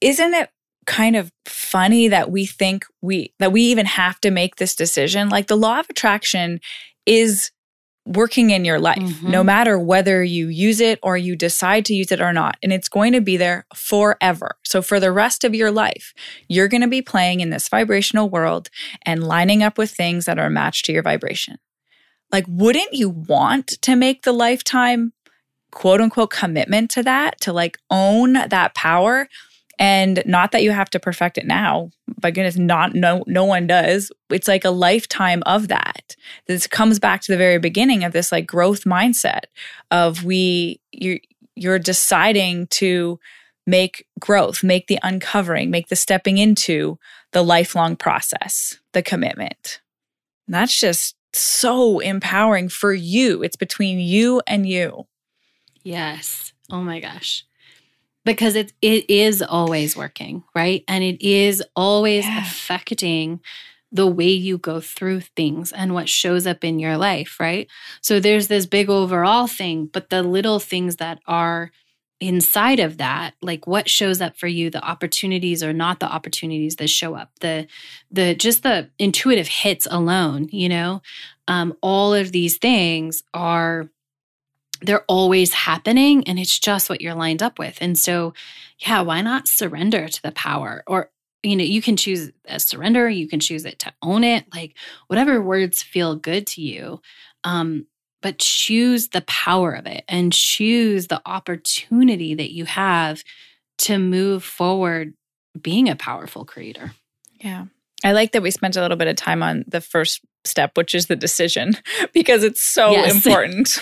Isn't 0.00 0.34
it 0.34 0.50
kind 0.86 1.16
of 1.16 1.32
funny 1.44 2.08
that 2.08 2.30
we 2.30 2.46
think 2.46 2.84
we 3.02 3.32
that 3.38 3.52
we 3.52 3.62
even 3.62 3.86
have 3.86 4.20
to 4.20 4.30
make 4.30 4.56
this 4.56 4.74
decision. 4.74 5.28
Like 5.28 5.48
the 5.48 5.56
law 5.56 5.80
of 5.80 5.90
attraction 5.90 6.60
is 7.04 7.50
working 8.06 8.50
in 8.50 8.64
your 8.64 8.78
life 8.78 8.98
mm-hmm. 8.98 9.30
no 9.30 9.42
matter 9.42 9.78
whether 9.80 10.22
you 10.22 10.46
use 10.46 10.80
it 10.80 10.98
or 11.02 11.16
you 11.16 11.34
decide 11.34 11.84
to 11.84 11.92
use 11.92 12.12
it 12.12 12.20
or 12.20 12.32
not 12.32 12.56
and 12.62 12.72
it's 12.72 12.88
going 12.88 13.12
to 13.12 13.20
be 13.20 13.36
there 13.36 13.66
forever. 13.74 14.56
So 14.64 14.80
for 14.80 15.00
the 15.00 15.10
rest 15.10 15.42
of 15.42 15.56
your 15.56 15.72
life 15.72 16.14
you're 16.48 16.68
going 16.68 16.82
to 16.82 16.88
be 16.88 17.02
playing 17.02 17.40
in 17.40 17.50
this 17.50 17.68
vibrational 17.68 18.30
world 18.30 18.70
and 19.02 19.26
lining 19.26 19.62
up 19.62 19.76
with 19.76 19.90
things 19.90 20.24
that 20.26 20.38
are 20.38 20.48
matched 20.48 20.84
to 20.86 20.92
your 20.92 21.02
vibration. 21.02 21.58
Like 22.30 22.44
wouldn't 22.46 22.92
you 22.92 23.08
want 23.08 23.66
to 23.82 23.96
make 23.96 24.22
the 24.22 24.32
lifetime 24.32 25.12
quote 25.72 26.00
unquote 26.00 26.30
commitment 26.30 26.90
to 26.92 27.02
that 27.02 27.40
to 27.40 27.52
like 27.52 27.76
own 27.90 28.34
that 28.34 28.74
power 28.76 29.28
and 29.78 30.22
not 30.26 30.52
that 30.52 30.62
you 30.62 30.70
have 30.70 30.90
to 30.90 31.00
perfect 31.00 31.38
it 31.38 31.46
now. 31.46 31.90
By 32.20 32.30
goodness, 32.30 32.56
not 32.56 32.94
no 32.94 33.24
no 33.26 33.44
one 33.44 33.66
does. 33.66 34.10
It's 34.30 34.48
like 34.48 34.64
a 34.64 34.70
lifetime 34.70 35.42
of 35.46 35.68
that. 35.68 36.16
This 36.46 36.66
comes 36.66 36.98
back 36.98 37.20
to 37.22 37.32
the 37.32 37.38
very 37.38 37.58
beginning 37.58 38.04
of 38.04 38.12
this 38.12 38.32
like 38.32 38.46
growth 38.46 38.84
mindset 38.84 39.44
of 39.90 40.24
we 40.24 40.80
you 40.92 41.18
you're 41.54 41.78
deciding 41.78 42.66
to 42.68 43.18
make 43.66 44.06
growth, 44.20 44.62
make 44.62 44.86
the 44.86 44.98
uncovering, 45.02 45.70
make 45.70 45.88
the 45.88 45.96
stepping 45.96 46.38
into 46.38 46.98
the 47.32 47.42
lifelong 47.42 47.96
process, 47.96 48.78
the 48.92 49.02
commitment. 49.02 49.80
And 50.46 50.54
that's 50.54 50.78
just 50.78 51.16
so 51.32 51.98
empowering 51.98 52.68
for 52.68 52.92
you. 52.92 53.42
It's 53.42 53.56
between 53.56 53.98
you 53.98 54.40
and 54.46 54.68
you. 54.68 55.06
Yes. 55.82 56.52
Oh 56.70 56.82
my 56.82 57.00
gosh. 57.00 57.44
Because 58.26 58.56
it 58.56 58.74
it 58.82 59.08
is 59.08 59.42
always 59.42 59.96
working, 59.96 60.44
right? 60.54 60.84
And 60.88 61.04
it 61.04 61.22
is 61.22 61.64
always 61.76 62.26
yeah. 62.26 62.42
affecting 62.42 63.40
the 63.92 64.06
way 64.06 64.28
you 64.30 64.58
go 64.58 64.80
through 64.80 65.20
things 65.20 65.72
and 65.72 65.94
what 65.94 66.10
shows 66.10 66.46
up 66.46 66.64
in 66.64 66.78
your 66.80 66.98
life, 66.98 67.40
right? 67.40 67.68
So 68.02 68.20
there's 68.20 68.48
this 68.48 68.66
big 68.66 68.90
overall 68.90 69.46
thing, 69.46 69.88
but 69.92 70.10
the 70.10 70.22
little 70.24 70.58
things 70.60 70.96
that 70.96 71.20
are 71.26 71.70
inside 72.20 72.80
of 72.80 72.96
that 72.98 73.34
like 73.42 73.66
what 73.66 73.90
shows 73.90 74.22
up 74.22 74.38
for 74.38 74.46
you 74.46 74.70
the 74.70 74.82
opportunities 74.82 75.62
or 75.62 75.74
not 75.74 76.00
the 76.00 76.06
opportunities 76.10 76.76
that 76.76 76.88
show 76.88 77.14
up 77.14 77.30
the 77.40 77.66
the 78.10 78.34
just 78.34 78.62
the 78.62 78.88
intuitive 78.98 79.48
hits 79.48 79.86
alone 79.90 80.48
you 80.50 80.68
know 80.68 81.02
um 81.46 81.76
all 81.82 82.14
of 82.14 82.32
these 82.32 82.56
things 82.56 83.22
are 83.34 83.90
they're 84.82 85.04
always 85.08 85.52
happening 85.52 86.26
and 86.28 86.38
it's 86.38 86.58
just 86.58 86.88
what 86.88 87.00
you're 87.00 87.14
lined 87.14 87.42
up 87.42 87.58
with 87.58 87.78
and 87.80 87.98
so 87.98 88.34
yeah 88.78 89.00
why 89.00 89.20
not 89.20 89.48
surrender 89.48 90.08
to 90.08 90.22
the 90.22 90.32
power 90.32 90.82
or 90.86 91.10
you 91.42 91.56
know 91.56 91.64
you 91.64 91.80
can 91.80 91.96
choose 91.96 92.30
a 92.46 92.60
surrender 92.60 93.08
you 93.08 93.28
can 93.28 93.40
choose 93.40 93.64
it 93.64 93.78
to 93.78 93.92
own 94.02 94.24
it 94.24 94.44
like 94.54 94.74
whatever 95.06 95.40
words 95.40 95.82
feel 95.82 96.16
good 96.16 96.46
to 96.46 96.60
you 96.60 97.00
um 97.44 97.86
but 98.22 98.38
choose 98.38 99.08
the 99.08 99.20
power 99.22 99.72
of 99.72 99.86
it 99.86 100.04
and 100.08 100.32
choose 100.32 101.06
the 101.06 101.22
opportunity 101.26 102.34
that 102.34 102.52
you 102.52 102.64
have 102.64 103.22
to 103.78 103.98
move 103.98 104.42
forward 104.42 105.14
being 105.60 105.88
a 105.88 105.96
powerful 105.96 106.44
creator. 106.44 106.92
Yeah. 107.40 107.66
I 108.04 108.12
like 108.12 108.32
that 108.32 108.42
we 108.42 108.50
spent 108.50 108.76
a 108.76 108.80
little 108.80 108.96
bit 108.96 109.08
of 109.08 109.16
time 109.16 109.42
on 109.42 109.64
the 109.66 109.80
first 109.80 110.20
step, 110.46 110.76
which 110.76 110.94
is 110.94 111.06
the 111.06 111.16
decision, 111.16 111.74
because 112.12 112.44
it's 112.44 112.62
so 112.62 112.92
yes. 112.92 113.14
important. 113.14 113.80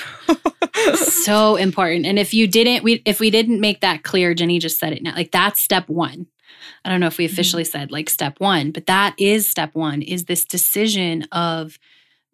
so 0.94 1.56
important. 1.56 2.06
And 2.06 2.18
if 2.18 2.34
you 2.34 2.46
didn't, 2.46 2.84
we 2.84 3.02
if 3.04 3.20
we 3.20 3.30
didn't 3.30 3.60
make 3.60 3.80
that 3.80 4.02
clear, 4.02 4.34
Jenny 4.34 4.58
just 4.58 4.78
said 4.78 4.92
it 4.92 5.02
now. 5.02 5.14
Like 5.14 5.30
that's 5.30 5.60
step 5.60 5.88
one. 5.88 6.26
I 6.84 6.90
don't 6.90 7.00
know 7.00 7.06
if 7.06 7.18
we 7.18 7.26
mm-hmm. 7.26 7.32
officially 7.32 7.62
mm-hmm. 7.64 7.78
said 7.78 7.90
like 7.90 8.10
step 8.10 8.40
one, 8.40 8.70
but 8.70 8.86
that 8.86 9.14
is 9.18 9.48
step 9.48 9.74
one 9.74 10.02
is 10.02 10.24
this 10.24 10.44
decision 10.44 11.22
of 11.32 11.78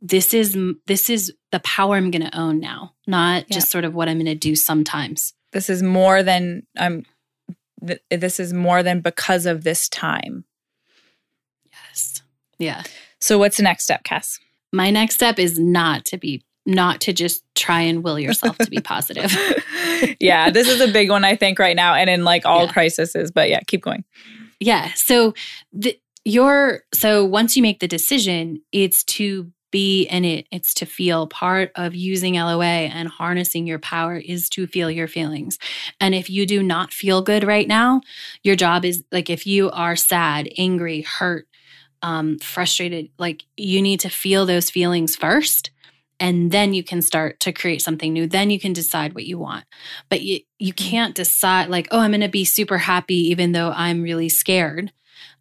this 0.01 0.33
is 0.35 0.57
this 0.87 1.11
is 1.11 1.33
the 1.53 1.61
power 1.61 1.97
I'm 1.97 2.11
going 2.11 2.29
to 2.29 2.39
own 2.39 2.59
now, 2.59 2.95
not 3.07 3.45
yeah. 3.49 3.55
just 3.55 3.71
sort 3.71 3.85
of 3.85 3.95
what 3.95 4.09
I'm 4.09 4.17
going 4.17 4.27
to 4.27 4.35
do 4.35 4.57
sometimes. 4.57 5.35
This 5.53 5.69
is 5.69 5.83
more 5.83 6.23
than 6.23 6.67
I'm 6.77 7.05
th- 7.87 8.03
this 8.11 8.41
is 8.41 8.53
more 8.53 8.83
than 8.83 9.01
because 9.01 9.47
of 9.47 9.65
this 9.65 9.89
time. 9.89 10.45
Yes. 11.71 12.23
Yeah. 12.59 12.83
So 13.21 13.39
what's 13.39 13.57
the 13.57 13.63
next 13.63 13.85
step, 13.85 14.05
Cass? 14.05 14.39
My 14.73 14.91
next 14.91 15.15
step 15.15 15.39
is 15.39 15.59
not 15.59 16.05
to 16.07 16.19
be 16.19 16.45
not 16.67 17.01
to 17.01 17.13
just 17.13 17.43
try 17.55 17.81
and 17.81 18.05
will 18.05 18.19
yourself 18.19 18.57
to 18.59 18.71
be 18.71 18.81
positive. 18.81 19.35
yeah, 20.21 20.51
this 20.51 20.69
is 20.69 20.81
a 20.81 20.93
big 20.93 21.11
one 21.11 21.25
I 21.25 21.35
think 21.35 21.59
right 21.59 21.75
now 21.75 21.95
and 21.95 22.09
in 22.09 22.25
like 22.25 22.45
all 22.45 22.67
yeah. 22.67 22.73
crises, 22.73 23.31
but 23.31 23.49
yeah, 23.49 23.61
keep 23.67 23.83
going. 23.83 24.05
Yeah. 24.61 24.93
So 24.95 25.35
the 25.73 25.99
your 26.25 26.83
so 26.93 27.25
once 27.25 27.57
you 27.57 27.63
make 27.63 27.81
the 27.81 27.89
decision, 27.89 28.63
it's 28.73 29.03
to 29.05 29.51
be 29.71 30.03
in 30.05 30.25
it. 30.25 30.47
It's 30.51 30.75
to 30.75 30.87
feel. 30.87 31.27
Part 31.27 31.71
of 31.77 31.95
using 31.95 32.35
LOA 32.35 32.65
and 32.65 33.09
harnessing 33.09 33.67
your 33.67 33.79
power 33.79 34.17
is 34.17 34.49
to 34.51 34.67
feel 34.67 34.91
your 34.91 35.09
feelings. 35.09 35.59
And 36.01 36.15
if 36.15 36.29
you 36.29 36.47
do 36.47 36.63
not 36.63 36.93
feel 36.93 37.23
good 37.23 37.45
right 37.45 37.69
now, 37.69 38.01
your 38.43 38.57
job 38.57 38.85
is 38.85 39.05
like 39.13 39.31
if 39.31 39.47
you 39.47 39.71
are 39.71 39.97
sad, 39.97 40.49
angry, 40.59 41.03
hurt, 41.03 41.47
um, 42.03 42.39
frustrated, 42.39 43.11
like 43.19 43.45
you 43.57 43.83
need 43.83 44.01
to 44.01 44.09
feel 44.09 44.47
those 44.47 44.71
feelings 44.71 45.17
first. 45.17 45.71
And 46.23 46.51
then 46.53 46.75
you 46.75 46.85
can 46.85 47.01
start 47.01 47.41
to 47.41 47.53
create 47.53 47.81
something 47.81 48.13
new. 48.13 48.27
Then 48.27 48.51
you 48.51 48.61
can 48.61 48.75
decide 48.75 49.15
what 49.15 49.25
you 49.25 49.39
want. 49.39 49.65
But 50.11 50.21
you, 50.21 50.41
you 50.59 50.75
mm. 50.75 50.77
can't 50.77 51.15
decide, 51.15 51.71
like, 51.71 51.89
oh, 51.91 52.01
I'm 52.01 52.11
going 52.11 52.21
to 52.21 52.29
be 52.29 52.45
super 52.45 52.77
happy 52.77 53.31
even 53.31 53.53
though 53.53 53.73
I'm 53.75 54.03
really 54.03 54.29
scared 54.29 54.93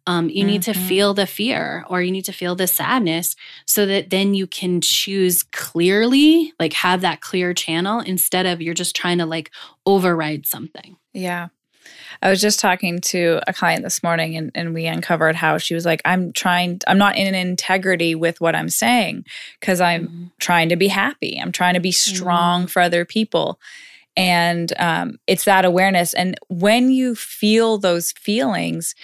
um, 0.06 0.28
you 0.28 0.38
mm-hmm. 0.38 0.46
need 0.46 0.62
to 0.62 0.72
mm-hmm. 0.72 0.88
feel 0.88 1.14
the 1.14 1.26
fear 1.26 1.84
or 1.88 2.02
you 2.02 2.10
need 2.10 2.24
to 2.24 2.32
feel 2.32 2.56
the 2.56 2.66
sadness 2.66 3.36
so 3.66 3.86
that 3.86 4.10
then 4.10 4.34
you 4.34 4.46
can 4.46 4.80
choose 4.80 5.42
clearly, 5.42 6.52
like 6.58 6.72
have 6.74 7.02
that 7.02 7.20
clear 7.20 7.54
channel 7.54 8.00
instead 8.00 8.46
of 8.46 8.60
you're 8.60 8.74
just 8.74 8.96
trying 8.96 9.18
to 9.18 9.26
like 9.26 9.50
override 9.86 10.46
something. 10.46 10.96
Yeah. 11.12 11.48
I 12.22 12.30
was 12.30 12.40
just 12.40 12.60
talking 12.60 13.00
to 13.00 13.40
a 13.46 13.52
client 13.52 13.82
this 13.82 14.02
morning 14.02 14.36
and, 14.36 14.50
and 14.54 14.74
we 14.74 14.86
uncovered 14.86 15.36
how 15.36 15.58
she 15.58 15.74
was 15.74 15.84
like, 15.84 16.02
I'm 16.04 16.32
trying, 16.32 16.80
I'm 16.86 16.98
not 16.98 17.16
in 17.16 17.34
integrity 17.34 18.14
with 18.14 18.40
what 18.40 18.54
I'm 18.54 18.68
saying 18.68 19.24
because 19.58 19.80
I'm 19.80 20.06
mm-hmm. 20.06 20.24
trying 20.38 20.68
to 20.70 20.76
be 20.76 20.88
happy. 20.88 21.38
I'm 21.40 21.52
trying 21.52 21.74
to 21.74 21.80
be 21.80 21.92
strong 21.92 22.62
mm-hmm. 22.62 22.68
for 22.68 22.82
other 22.82 23.04
people. 23.04 23.60
And 24.16 24.72
um, 24.78 25.18
it's 25.26 25.44
that 25.44 25.64
awareness. 25.64 26.14
And 26.14 26.38
when 26.48 26.90
you 26.90 27.14
feel 27.14 27.78
those 27.78 28.12
feelings, 28.12 28.94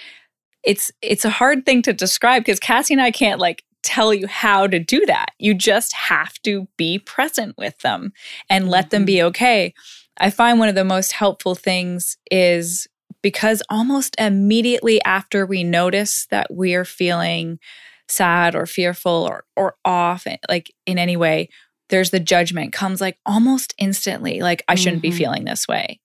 it's 0.63 0.91
it's 1.01 1.23
a 1.23 1.29
hard 1.29 1.65
thing 1.65 1.81
to 1.83 1.93
describe 1.93 2.43
because 2.43 2.59
Cassie 2.59 2.93
and 2.93 3.01
I 3.01 3.11
can't 3.11 3.39
like 3.39 3.63
tell 3.83 4.13
you 4.13 4.27
how 4.27 4.67
to 4.67 4.79
do 4.79 5.05
that. 5.05 5.27
You 5.39 5.53
just 5.53 5.93
have 5.93 6.33
to 6.41 6.67
be 6.75 6.99
present 6.99 7.57
with 7.57 7.79
them 7.79 8.11
and 8.49 8.69
let 8.69 8.89
them 8.89 9.05
be 9.05 9.15
mm-hmm. 9.15 9.27
okay. 9.27 9.73
I 10.19 10.29
find 10.29 10.59
one 10.59 10.67
of 10.67 10.75
the 10.75 10.83
most 10.83 11.13
helpful 11.13 11.55
things 11.55 12.17
is 12.29 12.87
because 13.21 13.61
almost 13.69 14.15
immediately 14.19 15.01
after 15.03 15.45
we 15.45 15.63
notice 15.63 16.27
that 16.31 16.47
we're 16.49 16.85
feeling 16.85 17.59
sad 18.07 18.55
or 18.55 18.65
fearful 18.65 19.27
or 19.29 19.43
or 19.55 19.75
off 19.83 20.27
eh, 20.27 20.37
like 20.49 20.71
in 20.85 20.97
any 20.97 21.17
way, 21.17 21.49
there's 21.89 22.11
the 22.11 22.19
judgment 22.19 22.73
comes 22.73 23.01
like 23.01 23.17
almost 23.25 23.73
instantly 23.77 24.39
like 24.39 24.63
I 24.67 24.75
shouldn't 24.75 25.01
mm-hmm. 25.01 25.11
be 25.11 25.17
feeling 25.17 25.45
this 25.45 25.67
way. 25.67 25.99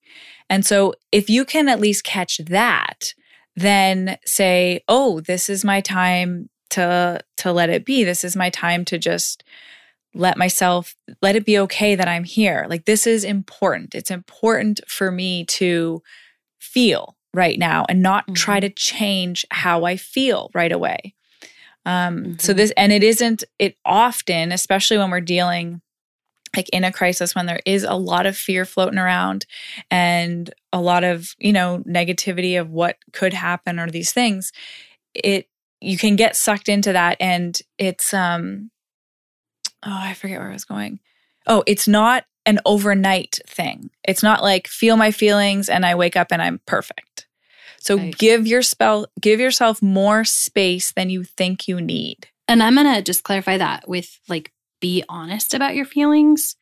And 0.51 0.67
so 0.67 0.95
if 1.13 1.31
you 1.31 1.45
can 1.45 1.69
at 1.69 1.81
least 1.81 2.05
catch 2.05 2.39
that, 2.39 3.15
then 3.57 4.19
say, 4.25 4.81
"Oh, 4.89 5.21
this 5.21 5.49
is 5.49 5.65
my 5.65 5.81
time 5.81 6.49
to 6.73 7.21
to 7.39 7.53
let 7.53 7.71
it 7.71 7.85
be. 7.85 8.03
This 8.05 8.25
is 8.25 8.35
my 8.35 8.51
time 8.51 8.85
to 8.87 8.99
just 8.99 9.45
let 10.15 10.37
myself 10.37 10.95
let 11.23 11.37
it 11.37 11.47
be 11.47 11.59
okay 11.59 11.95
that 11.95 12.09
I'm 12.09 12.25
here. 12.25 12.67
Like 12.69 12.85
this 12.85 13.07
is 13.07 13.25
important. 13.25 13.95
It's 13.95 14.11
important 14.11 14.81
for 14.87 15.11
me 15.11 15.45
to 15.47 16.03
feel 16.63 17.17
right 17.35 17.59
now 17.59 17.85
and 17.89 18.03
not 18.03 18.25
mm-hmm. 18.25 18.35
try 18.35 18.61
to 18.61 18.71
change 18.71 19.45
how 19.51 19.85
I 19.85 19.97
feel 19.97 20.51
right 20.55 20.73
away. 20.73 21.15
Um, 21.85 22.19
mm-hmm. 22.19 22.33
So 22.39 22.53
this, 22.53 22.73
and 22.77 22.93
it 22.93 23.03
isn't, 23.03 23.43
it 23.59 23.77
often, 23.85 24.53
especially 24.53 24.99
when 24.99 25.11
we're 25.11 25.21
dealing 25.21 25.81
like 26.55 26.69
in 26.69 26.85
a 26.85 26.93
crisis 26.93 27.35
when 27.35 27.47
there 27.47 27.61
is 27.65 27.83
a 27.83 27.95
lot 27.95 28.27
of 28.27 28.37
fear 28.37 28.65
floating 28.67 28.99
around 28.99 29.47
and 29.91 30.53
a 30.71 30.81
lot 30.81 31.03
of 31.03 31.35
you 31.39 31.51
know 31.51 31.83
negativity 31.89 32.61
of 32.61 32.69
what 32.69 32.97
could 33.13 33.33
happen 33.33 33.79
or 33.79 33.89
these 33.89 34.13
things 34.13 34.53
it 35.15 35.49
you 35.81 35.97
can 35.97 36.15
get 36.15 36.37
sucked 36.37 36.69
into 36.69 36.93
that 36.93 37.17
and 37.21 37.61
it's 37.79 38.13
um 38.13 38.71
oh 39.83 39.99
i 39.99 40.13
forget 40.13 40.41
where 40.41 40.51
i 40.51 40.53
was 40.53 40.67
going 40.67 41.01
oh 41.47 41.65
it's 41.67 41.89
not 41.89 42.25
an 42.47 42.59
overnight 42.65 43.39
thing 43.47 43.91
it's 44.05 44.23
not 44.23 44.43
like 44.43 44.67
feel 44.67 44.97
my 44.97 45.11
feelings 45.11 45.69
and 45.69 45.87
i 45.87 45.95
wake 45.95 46.17
up 46.17 46.29
and 46.31 46.43
i'm 46.43 46.61
perfect 46.67 47.27
so 47.79 47.97
right. 47.97 48.17
give 48.19 48.47
your 48.47 48.63
spell 48.63 49.07
give 49.21 49.41
yourself 49.41 49.81
more 49.83 50.25
space 50.25 50.93
than 50.93 51.11
you 51.11 51.25
think 51.25 51.69
you 51.69 51.81
need 51.81 52.29
and 52.49 52.63
i'm 52.63 52.75
gonna 52.75 53.03
just 53.03 53.25
clarify 53.25 53.57
that 53.57 53.89
with 53.89 54.19
like 54.29 54.53
be 54.83 55.03
honest 55.09 55.55
about 55.55 55.75
your 55.75 55.87
feelings. 55.87 56.57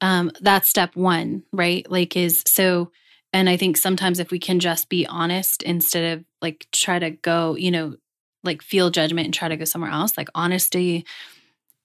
Um, 0.00 0.30
that's 0.40 0.70
step 0.70 0.96
one, 0.96 1.42
right? 1.52 1.88
Like, 1.90 2.16
is 2.16 2.42
so, 2.46 2.92
and 3.34 3.50
I 3.50 3.58
think 3.58 3.76
sometimes 3.76 4.20
if 4.20 4.30
we 4.30 4.38
can 4.38 4.60
just 4.60 4.88
be 4.88 5.06
honest 5.06 5.62
instead 5.64 6.18
of 6.18 6.24
like 6.40 6.66
try 6.72 6.98
to 6.98 7.10
go, 7.10 7.56
you 7.56 7.70
know, 7.70 7.96
like 8.44 8.62
feel 8.62 8.88
judgment 8.88 9.26
and 9.26 9.34
try 9.34 9.48
to 9.48 9.56
go 9.56 9.64
somewhere 9.66 9.90
else, 9.90 10.16
like 10.16 10.28
honesty 10.34 11.04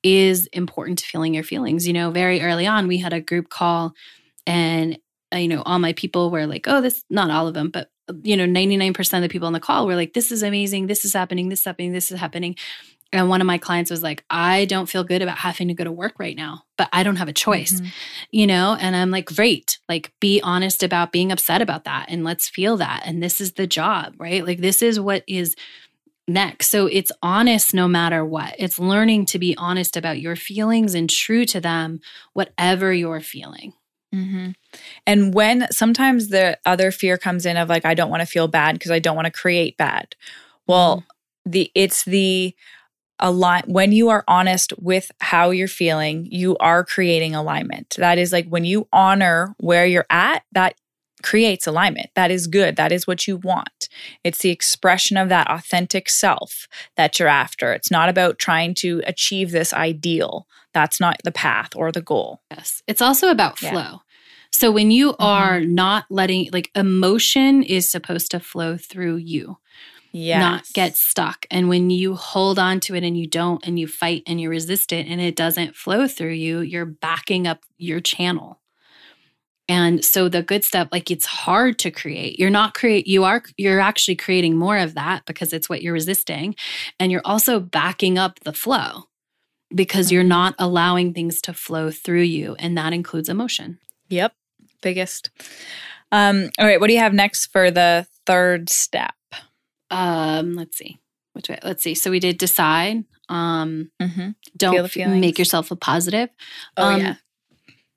is 0.03 0.47
important 0.47 0.99
to 0.99 1.05
feeling 1.05 1.33
your 1.33 1.43
feelings. 1.43 1.87
You 1.87 1.93
know, 1.93 2.11
very 2.11 2.41
early 2.41 2.67
on, 2.67 2.87
we 2.87 2.97
had 2.97 3.13
a 3.13 3.21
group 3.21 3.49
call 3.49 3.93
and, 4.45 4.99
uh, 5.33 5.37
you 5.37 5.47
know, 5.47 5.63
all 5.65 5.79
my 5.79 5.93
people 5.93 6.29
were 6.29 6.45
like, 6.45 6.67
oh, 6.67 6.81
this, 6.81 7.03
not 7.09 7.31
all 7.31 7.47
of 7.47 7.53
them, 7.53 7.69
but, 7.69 7.89
you 8.23 8.35
know, 8.35 8.45
99% 8.45 9.13
of 9.13 9.21
the 9.21 9.29
people 9.29 9.47
on 9.47 9.53
the 9.53 9.59
call 9.59 9.87
were 9.87 9.95
like, 9.95 10.13
this 10.13 10.31
is 10.31 10.43
amazing. 10.43 10.87
This 10.87 11.05
is 11.05 11.13
happening. 11.13 11.49
This 11.49 11.59
is 11.59 11.65
happening. 11.65 11.93
This 11.93 12.11
is 12.11 12.19
happening. 12.19 12.55
And 13.13 13.29
one 13.29 13.41
of 13.41 13.47
my 13.47 13.59
clients 13.59 13.91
was 13.91 14.01
like, 14.01 14.25
I 14.31 14.65
don't 14.65 14.89
feel 14.89 15.03
good 15.03 15.21
about 15.21 15.37
having 15.37 15.67
to 15.67 15.75
go 15.75 15.83
to 15.83 15.91
work 15.91 16.13
right 16.17 16.35
now, 16.35 16.63
but 16.79 16.89
I 16.91 17.03
don't 17.03 17.17
have 17.17 17.27
a 17.27 17.33
choice, 17.33 17.73
mm-hmm. 17.73 17.89
you 18.31 18.47
know? 18.47 18.75
And 18.79 18.95
I'm 18.95 19.11
like, 19.11 19.25
great, 19.25 19.77
like 19.87 20.11
be 20.19 20.41
honest 20.41 20.81
about 20.81 21.11
being 21.11 21.31
upset 21.31 21.61
about 21.61 21.83
that 21.83 22.07
and 22.09 22.23
let's 22.23 22.49
feel 22.49 22.75
that. 22.77 23.03
And 23.05 23.21
this 23.21 23.39
is 23.39 23.53
the 23.53 23.67
job, 23.67 24.15
right? 24.17 24.43
Like, 24.45 24.61
this 24.61 24.81
is 24.81 24.99
what 24.99 25.23
is 25.27 25.55
next. 26.27 26.69
So 26.69 26.87
it's 26.87 27.11
honest 27.21 27.73
no 27.73 27.87
matter 27.87 28.23
what. 28.25 28.55
It's 28.57 28.79
learning 28.79 29.25
to 29.27 29.39
be 29.39 29.55
honest 29.57 29.97
about 29.97 30.21
your 30.21 30.35
feelings 30.35 30.95
and 30.95 31.09
true 31.09 31.45
to 31.45 31.59
them, 31.59 31.99
whatever 32.33 32.93
you're 32.93 33.21
feeling. 33.21 33.73
Mm-hmm. 34.13 34.51
And 35.07 35.33
when 35.33 35.71
sometimes 35.71 36.29
the 36.29 36.59
other 36.65 36.91
fear 36.91 37.17
comes 37.17 37.45
in 37.45 37.57
of 37.57 37.67
like, 37.67 37.85
I 37.85 37.95
don't 37.95 38.11
want 38.11 38.21
to 38.21 38.27
feel 38.27 38.47
bad 38.47 38.73
because 38.73 38.91
I 38.91 38.99
don't 38.99 39.15
want 39.15 39.25
to 39.25 39.31
create 39.31 39.77
bad. 39.77 40.15
Well, 40.67 40.97
mm-hmm 40.97 41.07
the 41.45 41.71
it's 41.75 42.03
the 42.03 42.55
align 43.19 43.63
when 43.67 43.91
you 43.91 44.09
are 44.09 44.23
honest 44.27 44.73
with 44.79 45.11
how 45.19 45.51
you're 45.51 45.67
feeling, 45.67 46.27
you 46.31 46.57
are 46.57 46.83
creating 46.83 47.35
alignment. 47.35 47.95
That 47.97 48.17
is 48.17 48.31
like 48.31 48.47
when 48.47 48.65
you 48.65 48.87
honor 48.91 49.55
where 49.59 49.85
you're 49.85 50.05
at, 50.09 50.43
that 50.51 50.75
creates 51.21 51.67
alignment. 51.67 52.09
That 52.15 52.31
is 52.31 52.47
good. 52.47 52.75
That 52.75 52.91
is 52.91 53.07
what 53.07 53.27
you 53.27 53.37
want. 53.37 53.69
It's 54.23 54.39
the 54.39 54.49
expression 54.49 55.17
of 55.17 55.29
that 55.29 55.49
authentic 55.49 56.09
self 56.09 56.67
that 56.97 57.19
you're 57.19 57.27
after. 57.27 57.73
It's 57.73 57.91
not 57.91 58.09
about 58.09 58.39
trying 58.39 58.73
to 58.75 59.01
achieve 59.05 59.51
this 59.51 59.73
ideal. 59.73 60.47
That's 60.73 60.99
not 60.99 61.17
the 61.23 61.31
path 61.31 61.75
or 61.75 61.91
the 61.91 62.01
goal. 62.01 62.41
Yes. 62.51 62.81
It's 62.87 63.01
also 63.01 63.29
about 63.29 63.59
flow. 63.59 63.71
Yeah. 63.71 63.97
So 64.51 64.71
when 64.71 64.91
you 64.91 65.15
are 65.19 65.59
mm-hmm. 65.59 65.73
not 65.73 66.05
letting, 66.09 66.49
like, 66.51 66.69
emotion 66.75 67.63
is 67.63 67.89
supposed 67.89 68.31
to 68.31 68.39
flow 68.39 68.77
through 68.77 69.17
you. 69.17 69.57
Yes. 70.11 70.39
Not 70.39 70.65
get 70.73 70.95
stuck. 70.95 71.47
And 71.49 71.69
when 71.69 71.89
you 71.89 72.13
hold 72.13 72.59
on 72.59 72.79
to 72.81 72.93
it 72.93 73.03
and 73.03 73.17
you 73.17 73.25
don't, 73.25 73.65
and 73.65 73.79
you 73.79 73.87
fight 73.87 74.21
and 74.27 74.39
you 74.39 74.47
resist 74.47 74.93
it 74.93 75.07
and 75.07 75.19
it 75.19 75.35
doesn't 75.35 75.75
flow 75.75 76.07
through 76.07 76.33
you, 76.33 76.59
you're 76.59 76.85
backing 76.85 77.47
up 77.47 77.63
your 77.77 77.99
channel. 77.99 78.59
And 79.69 80.03
so 80.03 80.27
the 80.27 80.43
good 80.43 80.63
stuff, 80.63 80.89
like 80.91 81.09
it's 81.09 81.25
hard 81.25 81.79
to 81.79 81.91
create. 81.91 82.37
You're 82.37 82.49
not 82.49 82.73
create, 82.73 83.07
you 83.07 83.23
are, 83.23 83.41
you're 83.57 83.79
actually 83.79 84.15
creating 84.15 84.57
more 84.57 84.77
of 84.77 84.93
that 84.95 85.25
because 85.25 85.53
it's 85.53 85.69
what 85.69 85.81
you're 85.81 85.93
resisting. 85.93 86.55
And 86.99 87.11
you're 87.11 87.21
also 87.23 87.59
backing 87.59 88.17
up 88.17 88.41
the 88.41 88.53
flow 88.53 89.05
because 89.73 90.07
mm-hmm. 90.07 90.15
you're 90.15 90.23
not 90.23 90.55
allowing 90.59 91.13
things 91.13 91.41
to 91.41 91.53
flow 91.53 91.91
through 91.91 92.23
you. 92.23 92.55
And 92.59 92.77
that 92.77 92.93
includes 92.93 93.29
emotion. 93.29 93.79
Yep. 94.09 94.33
Biggest. 94.81 95.29
Um, 96.11 96.49
all 96.59 96.67
right. 96.67 96.79
What 96.79 96.87
do 96.87 96.93
you 96.93 96.99
have 96.99 97.13
next 97.13 97.47
for 97.47 97.71
the 97.71 98.05
third 98.25 98.69
step? 98.69 99.13
Um, 99.89 100.55
let's 100.55 100.77
see. 100.77 100.99
Which 101.33 101.49
way? 101.49 101.59
Let's 101.63 101.83
see. 101.83 101.95
So 101.95 102.11
we 102.11 102.19
did 102.19 102.37
decide. 102.37 103.05
Um, 103.29 103.89
mm-hmm. 104.01 104.31
don't 104.57 104.97
make 105.19 105.39
yourself 105.39 105.71
a 105.71 105.75
positive. 105.75 106.29
Oh 106.77 106.89
um, 106.89 106.99
yeah. 106.99 107.15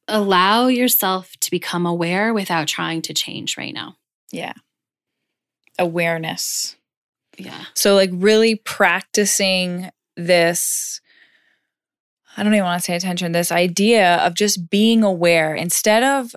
Allow 0.08 0.68
yourself 0.68 1.32
to 1.40 1.50
become 1.50 1.86
aware 1.86 2.32
without 2.32 2.68
trying 2.68 3.02
to 3.02 3.14
change 3.14 3.56
right 3.56 3.74
now. 3.74 3.96
Yeah. 4.30 4.52
Awareness. 5.78 6.76
Yeah. 7.36 7.64
So 7.74 7.94
like 7.94 8.10
really 8.12 8.54
practicing 8.54 9.90
this 10.16 11.00
I 12.36 12.42
don't 12.42 12.52
even 12.52 12.64
want 12.64 12.82
to 12.82 12.84
say 12.84 12.96
attention, 12.96 13.32
this 13.32 13.50
idea 13.50 14.16
of 14.16 14.34
just 14.34 14.68
being 14.68 15.02
aware 15.02 15.54
instead 15.54 16.02
of 16.02 16.36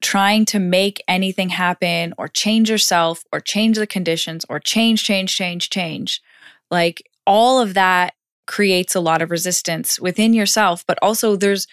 trying 0.00 0.44
to 0.46 0.58
make 0.58 1.02
anything 1.08 1.50
happen 1.50 2.14
or 2.16 2.28
change 2.28 2.70
yourself 2.70 3.24
or 3.32 3.40
change 3.40 3.76
the 3.76 3.86
conditions 3.86 4.46
or 4.48 4.60
change, 4.60 5.02
change, 5.02 5.36
change, 5.36 5.68
change. 5.68 6.22
Like 6.70 7.02
all 7.26 7.60
of 7.60 7.74
that 7.74 8.14
creates 8.46 8.94
a 8.94 9.00
lot 9.00 9.22
of 9.22 9.30
resistance 9.30 10.00
within 10.00 10.32
yourself, 10.32 10.84
but 10.86 10.98
also 11.02 11.36
there's 11.36 11.66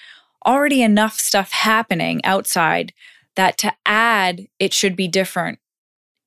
already 0.46 0.82
enough 0.82 1.20
stuff 1.20 1.52
happening 1.52 2.24
outside 2.24 2.94
that 3.36 3.58
to 3.58 3.74
add 3.86 4.48
it 4.60 4.74
should 4.74 4.96
be 4.96 5.08
different 5.08 5.60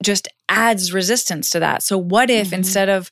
just 0.03 0.29
adds 0.49 0.95
resistance 0.95 1.51
to 1.51 1.61
that. 1.61 1.83
So 1.83 1.99
what 1.99 2.31
if 2.31 2.49
mm-hmm. 2.49 2.57
instead 2.57 2.89
of 2.89 3.11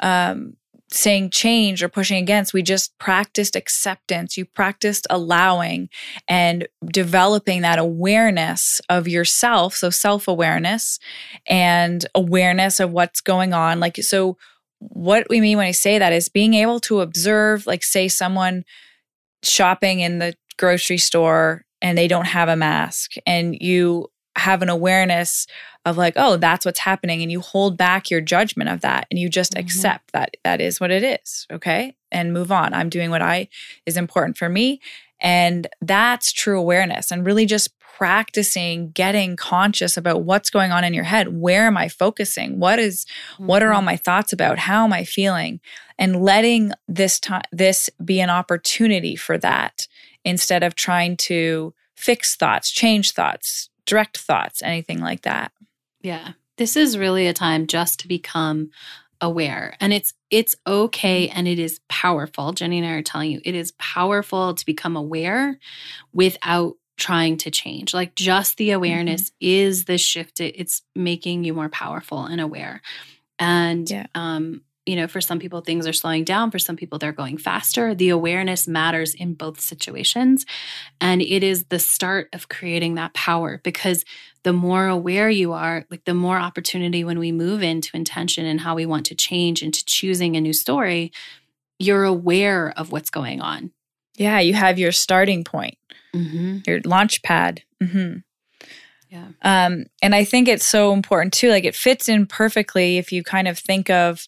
um, 0.00 0.56
saying 0.92 1.30
change 1.30 1.82
or 1.82 1.88
pushing 1.88 2.20
against. 2.20 2.52
We 2.52 2.62
just 2.62 2.96
practiced 2.98 3.54
acceptance. 3.54 4.36
You 4.36 4.44
practiced 4.44 5.06
allowing 5.08 5.88
and 6.28 6.66
developing 6.86 7.62
that 7.62 7.78
awareness 7.78 8.80
of 8.88 9.06
yourself. 9.06 9.74
So, 9.76 9.90
self 9.90 10.26
awareness 10.26 10.98
and 11.46 12.04
awareness 12.14 12.80
of 12.80 12.90
what's 12.90 13.20
going 13.20 13.52
on. 13.52 13.80
Like, 13.80 13.96
so 13.98 14.36
what 14.78 15.26
we 15.30 15.40
mean 15.40 15.58
when 15.58 15.66
I 15.66 15.72
say 15.72 15.98
that 15.98 16.12
is 16.12 16.28
being 16.28 16.54
able 16.54 16.80
to 16.80 17.00
observe, 17.00 17.66
like, 17.66 17.84
say, 17.84 18.08
someone 18.08 18.64
shopping 19.42 20.00
in 20.00 20.18
the 20.18 20.34
grocery 20.60 20.98
store 20.98 21.64
and 21.82 21.96
they 21.98 22.06
don't 22.06 22.26
have 22.26 22.48
a 22.48 22.56
mask, 22.56 23.14
and 23.26 23.56
you 23.60 24.08
have 24.36 24.62
an 24.62 24.68
awareness 24.68 25.46
of 25.84 25.96
like 25.96 26.14
oh 26.16 26.36
that's 26.36 26.64
what's 26.64 26.78
happening. 26.78 27.22
And 27.22 27.32
you 27.32 27.40
hold 27.40 27.76
back 27.76 28.10
your 28.10 28.20
judgment 28.20 28.70
of 28.70 28.82
that. 28.82 29.06
And 29.10 29.18
you 29.18 29.28
just 29.28 29.52
mm-hmm. 29.52 29.64
accept 29.64 30.12
that 30.12 30.36
that 30.44 30.60
is 30.60 30.80
what 30.80 30.90
it 30.90 31.02
is 31.02 31.46
okay? 31.50 31.96
And 32.12 32.32
move 32.32 32.52
on. 32.52 32.74
I'm 32.74 32.88
doing 32.88 33.10
what 33.10 33.22
i 33.22 33.48
is 33.86 33.96
important 33.96 34.36
for 34.36 34.48
me. 34.48 34.80
And 35.20 35.66
that's 35.80 36.32
true 36.32 36.58
awareness 36.58 37.10
and 37.10 37.26
really 37.26 37.46
just 37.46 37.78
practicing 37.78 38.90
getting 38.92 39.36
conscious 39.36 39.98
about 39.98 40.22
what's 40.22 40.48
going 40.48 40.72
on 40.72 40.84
in 40.84 40.94
your 40.94 41.04
head. 41.04 41.38
Where 41.38 41.66
am 41.66 41.76
i 41.76 41.88
focusing? 41.88 42.58
What 42.58 42.78
is, 42.78 43.04
mm-hmm. 43.34 43.46
what 43.46 43.62
are 43.62 43.72
all 43.72 43.80
mm-hmm. 43.80 43.86
my 43.86 43.96
thoughts 43.96 44.32
about? 44.32 44.58
How 44.58 44.84
am 44.84 44.92
i 44.92 45.04
feeling? 45.04 45.60
And 45.98 46.22
letting 46.22 46.72
this 46.88 47.20
time 47.20 47.42
this 47.52 47.90
be 48.02 48.20
an 48.20 48.30
opportunity 48.30 49.16
for 49.16 49.36
that 49.38 49.86
instead 50.24 50.62
of 50.62 50.74
trying 50.74 51.16
to 51.16 51.74
fix 51.96 52.36
thoughts 52.36 52.70
change 52.70 53.12
thoughts 53.12 53.70
direct 53.90 54.18
thoughts, 54.18 54.62
anything 54.62 55.00
like 55.00 55.22
that. 55.22 55.50
Yeah. 56.00 56.32
This 56.56 56.76
is 56.76 56.96
really 56.96 57.26
a 57.26 57.32
time 57.34 57.66
just 57.66 57.98
to 58.00 58.08
become 58.08 58.70
aware. 59.20 59.76
And 59.80 59.92
it's 59.92 60.14
it's 60.30 60.54
okay 60.64 61.28
and 61.28 61.48
it 61.48 61.58
is 61.58 61.80
powerful. 61.88 62.52
Jenny 62.52 62.78
and 62.78 62.86
I 62.86 62.92
are 62.92 63.02
telling 63.02 63.32
you, 63.32 63.40
it 63.44 63.56
is 63.56 63.72
powerful 63.72 64.54
to 64.54 64.64
become 64.64 64.96
aware 64.96 65.58
without 66.12 66.76
trying 66.96 67.36
to 67.38 67.50
change. 67.50 67.92
Like 67.92 68.14
just 68.14 68.58
the 68.58 68.70
awareness 68.70 69.30
mm-hmm. 69.30 69.36
is 69.40 69.86
the 69.86 69.98
shift. 69.98 70.40
it's 70.40 70.82
making 70.94 71.42
you 71.44 71.52
more 71.52 71.68
powerful 71.68 72.24
and 72.24 72.40
aware. 72.40 72.80
And 73.40 73.90
yeah. 73.90 74.06
um 74.14 74.62
you 74.86 74.96
know, 74.96 75.06
for 75.06 75.20
some 75.20 75.38
people, 75.38 75.60
things 75.60 75.86
are 75.86 75.92
slowing 75.92 76.24
down. 76.24 76.50
For 76.50 76.58
some 76.58 76.76
people, 76.76 76.98
they're 76.98 77.12
going 77.12 77.38
faster. 77.38 77.94
The 77.94 78.08
awareness 78.08 78.66
matters 78.66 79.14
in 79.14 79.34
both 79.34 79.60
situations. 79.60 80.46
And 81.00 81.20
it 81.20 81.42
is 81.42 81.64
the 81.66 81.78
start 81.78 82.28
of 82.32 82.48
creating 82.48 82.94
that 82.94 83.14
power 83.14 83.60
because 83.62 84.04
the 84.42 84.52
more 84.52 84.86
aware 84.86 85.28
you 85.28 85.52
are, 85.52 85.84
like 85.90 86.04
the 86.06 86.14
more 86.14 86.38
opportunity 86.38 87.04
when 87.04 87.18
we 87.18 87.30
move 87.30 87.62
into 87.62 87.96
intention 87.96 88.46
and 88.46 88.60
how 88.60 88.74
we 88.74 88.86
want 88.86 89.06
to 89.06 89.14
change 89.14 89.62
into 89.62 89.84
choosing 89.84 90.34
a 90.36 90.40
new 90.40 90.54
story, 90.54 91.12
you're 91.78 92.04
aware 92.04 92.72
of 92.76 92.90
what's 92.90 93.10
going 93.10 93.40
on. 93.40 93.72
Yeah, 94.16 94.40
you 94.40 94.54
have 94.54 94.78
your 94.78 94.92
starting 94.92 95.44
point, 95.44 95.78
mm-hmm. 96.14 96.58
your 96.66 96.80
launch 96.84 97.22
pad. 97.22 97.62
Mm-hmm. 97.82 98.18
Yeah. 99.10 99.26
Um, 99.42 99.86
and 100.02 100.14
I 100.14 100.24
think 100.24 100.48
it's 100.48 100.64
so 100.64 100.92
important 100.92 101.32
too. 101.32 101.50
Like 101.50 101.64
it 101.64 101.74
fits 101.74 102.08
in 102.08 102.26
perfectly 102.26 102.96
if 102.96 103.12
you 103.12 103.22
kind 103.22 103.48
of 103.48 103.58
think 103.58 103.90
of 103.90 104.26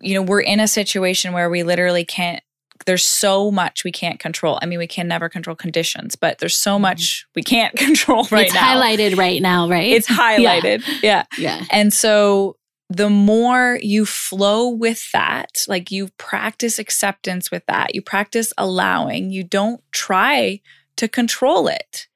you 0.00 0.14
know, 0.14 0.22
we're 0.22 0.40
in 0.40 0.60
a 0.60 0.68
situation 0.68 1.32
where 1.32 1.50
we 1.50 1.62
literally 1.62 2.04
can't 2.04 2.42
there's 2.86 3.04
so 3.04 3.50
much 3.50 3.84
we 3.84 3.92
can't 3.92 4.20
control. 4.20 4.58
I 4.62 4.66
mean, 4.66 4.78
we 4.78 4.86
can 4.86 5.08
never 5.08 5.28
control 5.28 5.56
conditions, 5.56 6.16
but 6.16 6.38
there's 6.38 6.56
so 6.56 6.74
mm-hmm. 6.74 6.82
much 6.82 7.26
we 7.34 7.42
can't 7.42 7.74
control 7.76 8.26
right 8.30 8.46
it's 8.46 8.54
now. 8.54 8.80
It's 8.80 9.00
highlighted 9.00 9.18
right 9.18 9.42
now, 9.42 9.68
right? 9.68 9.92
It's 9.92 10.08
highlighted. 10.08 10.82
Yeah. 11.02 11.24
yeah. 11.36 11.58
Yeah. 11.58 11.64
And 11.70 11.92
so 11.92 12.56
the 12.90 13.10
more 13.10 13.78
you 13.82 14.06
flow 14.06 14.68
with 14.68 15.10
that, 15.12 15.50
like 15.68 15.90
you 15.90 16.08
practice 16.16 16.78
acceptance 16.78 17.50
with 17.50 17.64
that, 17.66 17.94
you 17.94 18.00
practice 18.00 18.52
allowing, 18.56 19.30
you 19.30 19.44
don't 19.44 19.82
try 19.92 20.60
to 20.96 21.08
control 21.08 21.68
it, 21.68 22.08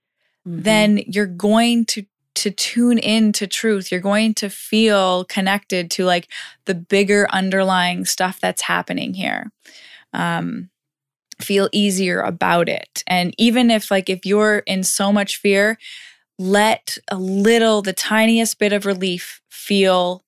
mm-hmm. 0.46 0.62
then 0.62 1.00
you're 1.06 1.26
going 1.26 1.84
to 1.86 2.04
to 2.34 2.50
tune 2.50 2.98
in 2.98 3.32
to 3.32 3.46
truth. 3.46 3.90
You're 3.90 4.00
going 4.00 4.34
to 4.34 4.48
feel 4.48 5.24
connected 5.24 5.90
to 5.92 6.04
like 6.04 6.28
the 6.64 6.74
bigger 6.74 7.26
underlying 7.30 8.04
stuff 8.04 8.40
that's 8.40 8.62
happening 8.62 9.14
here. 9.14 9.50
Um, 10.12 10.70
feel 11.40 11.68
easier 11.72 12.20
about 12.20 12.68
it. 12.68 13.02
And 13.06 13.34
even 13.38 13.70
if 13.70 13.90
like 13.90 14.08
if 14.08 14.24
you're 14.24 14.58
in 14.58 14.84
so 14.84 15.12
much 15.12 15.36
fear, 15.36 15.78
let 16.38 16.98
a 17.08 17.16
little, 17.16 17.82
the 17.82 17.92
tiniest 17.92 18.58
bit 18.58 18.72
of 18.72 18.86
relief 18.86 19.40
feel 19.50 20.22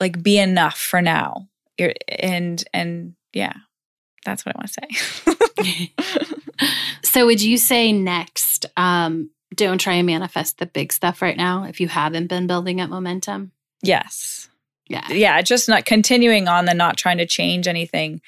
like 0.00 0.22
be 0.22 0.38
enough 0.38 0.78
for 0.78 1.02
now. 1.02 1.48
You're, 1.78 1.94
and 2.08 2.62
and 2.72 3.14
yeah, 3.32 3.54
that's 4.24 4.44
what 4.46 4.54
I 4.54 4.58
want 4.58 4.72
to 4.72 5.34
say. 5.64 5.90
so 7.02 7.26
would 7.26 7.42
you 7.42 7.56
say 7.56 7.92
next 7.92 8.66
um 8.76 9.30
don't 9.54 9.78
try 9.78 9.94
and 9.94 10.06
manifest 10.06 10.58
the 10.58 10.66
big 10.66 10.92
stuff 10.92 11.22
right 11.22 11.36
now 11.36 11.64
if 11.64 11.80
you 11.80 11.88
haven't 11.88 12.26
been 12.26 12.46
building 12.46 12.80
up 12.80 12.90
momentum. 12.90 13.52
Yes. 13.82 14.48
Yeah. 14.86 15.10
Yeah. 15.10 15.40
Just 15.42 15.68
not 15.68 15.84
continuing 15.84 16.48
on 16.48 16.64
the 16.64 16.74
not 16.74 16.96
trying 16.96 17.18
to 17.18 17.26
change 17.26 17.66
anything. 17.66 18.20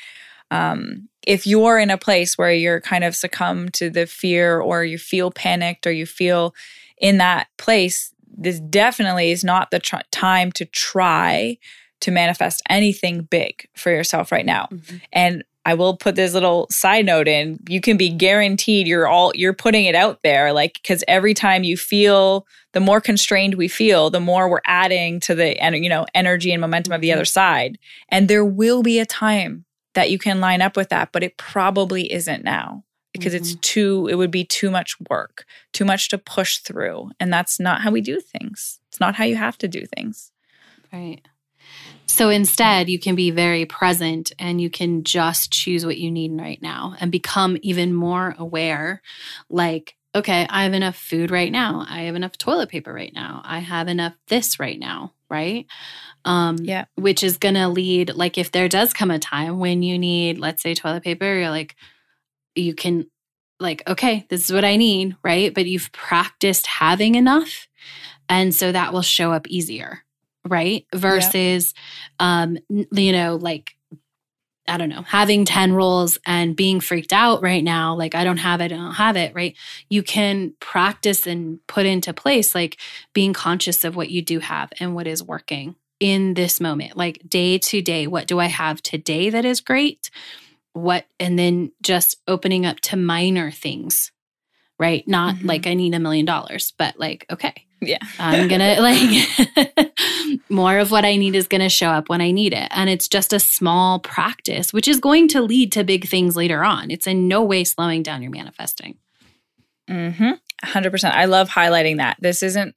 Um, 0.50 1.08
if 1.26 1.46
you're 1.46 1.78
in 1.78 1.90
a 1.90 1.98
place 1.98 2.38
where 2.38 2.52
you're 2.52 2.80
kind 2.80 3.04
of 3.04 3.16
succumb 3.16 3.68
to 3.70 3.90
the 3.90 4.06
fear 4.06 4.60
or 4.60 4.84
you 4.84 4.96
feel 4.96 5.30
panicked 5.30 5.86
or 5.86 5.92
you 5.92 6.06
feel 6.06 6.54
in 6.98 7.18
that 7.18 7.48
place, 7.58 8.12
this 8.36 8.60
definitely 8.60 9.32
is 9.32 9.42
not 9.42 9.70
the 9.70 9.80
tr- 9.80 9.96
time 10.10 10.52
to 10.52 10.64
try 10.64 11.58
to 12.00 12.10
manifest 12.10 12.62
anything 12.68 13.22
big 13.22 13.68
for 13.74 13.90
yourself 13.90 14.30
right 14.30 14.46
now. 14.46 14.68
Mm-hmm. 14.70 14.96
And 15.12 15.44
I 15.66 15.74
will 15.74 15.96
put 15.96 16.14
this 16.14 16.32
little 16.32 16.68
side 16.70 17.04
note 17.06 17.26
in. 17.26 17.58
You 17.68 17.80
can 17.80 17.96
be 17.96 18.08
guaranteed 18.08 18.86
you're 18.86 19.08
all 19.08 19.32
you're 19.34 19.52
putting 19.52 19.84
it 19.84 19.96
out 19.96 20.20
there 20.22 20.52
like 20.52 20.80
cuz 20.86 21.02
every 21.08 21.34
time 21.34 21.64
you 21.64 21.76
feel 21.76 22.46
the 22.72 22.78
more 22.78 23.00
constrained 23.00 23.56
we 23.56 23.66
feel, 23.66 24.08
the 24.08 24.20
more 24.20 24.48
we're 24.48 24.60
adding 24.64 25.18
to 25.20 25.34
the 25.34 25.56
you 25.72 25.88
know 25.88 26.06
energy 26.14 26.52
and 26.52 26.60
momentum 26.60 26.92
of 26.92 27.00
the 27.00 27.12
other 27.12 27.22
mm-hmm. 27.22 27.40
side. 27.40 27.78
And 28.10 28.28
there 28.28 28.44
will 28.44 28.84
be 28.84 29.00
a 29.00 29.06
time 29.06 29.64
that 29.94 30.08
you 30.08 30.18
can 30.18 30.40
line 30.40 30.62
up 30.62 30.76
with 30.76 30.88
that, 30.90 31.10
but 31.10 31.24
it 31.24 31.36
probably 31.36 32.12
isn't 32.12 32.44
now 32.44 32.84
because 33.12 33.34
mm-hmm. 33.34 33.42
it's 33.42 33.54
too 33.56 34.06
it 34.08 34.14
would 34.14 34.30
be 34.30 34.44
too 34.44 34.70
much 34.70 34.94
work, 35.10 35.46
too 35.72 35.84
much 35.84 36.08
to 36.10 36.18
push 36.18 36.58
through, 36.58 37.10
and 37.18 37.32
that's 37.32 37.58
not 37.58 37.80
how 37.80 37.90
we 37.90 38.00
do 38.00 38.20
things. 38.20 38.78
It's 38.88 39.00
not 39.00 39.16
how 39.16 39.24
you 39.24 39.34
have 39.34 39.58
to 39.58 39.66
do 39.66 39.84
things. 39.84 40.30
Right. 40.92 41.22
So 42.06 42.28
instead, 42.30 42.88
you 42.88 42.98
can 43.00 43.16
be 43.16 43.30
very 43.30 43.66
present 43.66 44.32
and 44.38 44.60
you 44.60 44.70
can 44.70 45.02
just 45.02 45.52
choose 45.52 45.84
what 45.84 45.98
you 45.98 46.10
need 46.10 46.38
right 46.38 46.60
now 46.62 46.94
and 47.00 47.10
become 47.10 47.58
even 47.62 47.92
more 47.92 48.34
aware. 48.38 49.02
Like, 49.50 49.96
okay, 50.14 50.46
I 50.48 50.62
have 50.62 50.72
enough 50.72 50.96
food 50.96 51.30
right 51.30 51.50
now. 51.50 51.84
I 51.88 52.02
have 52.02 52.14
enough 52.14 52.38
toilet 52.38 52.68
paper 52.68 52.92
right 52.92 53.12
now. 53.12 53.42
I 53.44 53.58
have 53.58 53.88
enough 53.88 54.14
this 54.28 54.60
right 54.60 54.78
now. 54.78 55.12
Right. 55.28 55.66
Um, 56.24 56.58
yeah. 56.62 56.84
Which 56.94 57.24
is 57.24 57.36
going 57.36 57.56
to 57.56 57.68
lead, 57.68 58.14
like, 58.14 58.38
if 58.38 58.52
there 58.52 58.68
does 58.68 58.92
come 58.92 59.10
a 59.10 59.18
time 59.18 59.58
when 59.58 59.82
you 59.82 59.98
need, 59.98 60.38
let's 60.38 60.62
say, 60.62 60.74
toilet 60.74 61.02
paper, 61.02 61.34
you're 61.34 61.50
like, 61.50 61.74
you 62.54 62.74
can, 62.74 63.10
like, 63.58 63.82
okay, 63.88 64.24
this 64.30 64.44
is 64.44 64.52
what 64.52 64.64
I 64.64 64.76
need. 64.76 65.16
Right. 65.24 65.52
But 65.52 65.66
you've 65.66 65.90
practiced 65.90 66.68
having 66.68 67.16
enough. 67.16 67.66
And 68.28 68.54
so 68.54 68.70
that 68.70 68.92
will 68.92 69.02
show 69.02 69.32
up 69.32 69.48
easier 69.48 70.04
right? 70.46 70.86
Versus, 70.94 71.74
yeah. 72.20 72.42
um, 72.42 72.58
you 72.68 73.12
know, 73.12 73.36
like, 73.36 73.74
I 74.68 74.78
don't 74.78 74.88
know, 74.88 75.02
having 75.02 75.44
10 75.44 75.74
rolls 75.74 76.18
and 76.26 76.56
being 76.56 76.80
freaked 76.80 77.12
out 77.12 77.42
right 77.42 77.62
now, 77.62 77.94
like, 77.94 78.14
I 78.14 78.24
don't 78.24 78.38
have 78.38 78.60
it, 78.60 78.72
I 78.72 78.76
don't 78.76 78.94
have 78.94 79.16
it, 79.16 79.34
right? 79.34 79.56
You 79.88 80.02
can 80.02 80.54
practice 80.60 81.26
and 81.26 81.60
put 81.68 81.86
into 81.86 82.12
place, 82.12 82.54
like, 82.54 82.78
being 83.12 83.32
conscious 83.32 83.84
of 83.84 83.94
what 83.94 84.10
you 84.10 84.22
do 84.22 84.40
have 84.40 84.72
and 84.80 84.94
what 84.94 85.06
is 85.06 85.22
working 85.22 85.76
in 86.00 86.34
this 86.34 86.60
moment, 86.60 86.96
like 86.96 87.22
day 87.28 87.58
to 87.58 87.80
day. 87.80 88.06
What 88.06 88.26
do 88.26 88.38
I 88.38 88.46
have 88.46 88.82
today 88.82 89.30
that 89.30 89.44
is 89.44 89.60
great? 89.60 90.10
What, 90.72 91.06
and 91.18 91.38
then 91.38 91.72
just 91.82 92.16
opening 92.28 92.66
up 92.66 92.80
to 92.80 92.96
minor 92.96 93.50
things, 93.50 94.12
right? 94.78 95.06
Not 95.06 95.36
mm-hmm. 95.36 95.46
like 95.46 95.66
I 95.66 95.74
need 95.74 95.94
a 95.94 95.98
million 95.98 96.26
dollars, 96.26 96.72
but 96.76 96.98
like, 96.98 97.26
okay, 97.30 97.54
yeah. 97.80 97.98
I'm 98.18 98.48
going 98.48 98.60
to 98.76 98.80
like 98.80 100.40
more 100.50 100.78
of 100.78 100.90
what 100.90 101.04
I 101.04 101.16
need 101.16 101.34
is 101.34 101.48
going 101.48 101.60
to 101.60 101.68
show 101.68 101.88
up 101.88 102.08
when 102.08 102.20
I 102.20 102.30
need 102.30 102.52
it. 102.52 102.68
And 102.70 102.90
it's 102.90 103.08
just 103.08 103.32
a 103.32 103.40
small 103.40 103.98
practice, 104.00 104.72
which 104.72 104.88
is 104.88 105.00
going 105.00 105.28
to 105.28 105.42
lead 105.42 105.72
to 105.72 105.84
big 105.84 106.08
things 106.08 106.36
later 106.36 106.64
on. 106.64 106.90
It's 106.90 107.06
in 107.06 107.28
no 107.28 107.42
way 107.42 107.64
slowing 107.64 108.02
down 108.02 108.22
your 108.22 108.30
manifesting. 108.30 108.96
Mm 109.88 110.14
Mhm. 110.14 110.40
100%. 110.64 111.12
I 111.12 111.26
love 111.26 111.50
highlighting 111.50 111.98
that. 111.98 112.16
This 112.20 112.42
isn't 112.42 112.74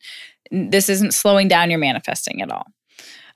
this 0.51 0.89
isn't 0.89 1.13
slowing 1.13 1.47
down 1.47 1.69
your 1.69 1.79
manifesting 1.79 2.41
at 2.41 2.51
all. 2.51 2.65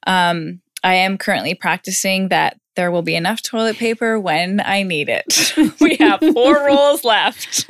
Um 0.06 0.62
I 0.84 0.96
am 0.96 1.18
currently 1.18 1.56
practicing 1.56 2.28
that 2.30 2.58
there 2.76 2.92
will 2.92 3.02
be 3.02 3.16
enough 3.16 3.42
toilet 3.42 3.78
paper 3.78 4.20
when 4.20 4.62
I 4.64 4.84
need 4.84 5.10
it. 5.10 5.54
we 5.80 5.96
have 5.98 6.20
four 6.20 6.56
rolls 6.66 7.04
left. 7.04 7.66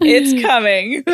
it's 0.00 0.42
coming 0.42 1.04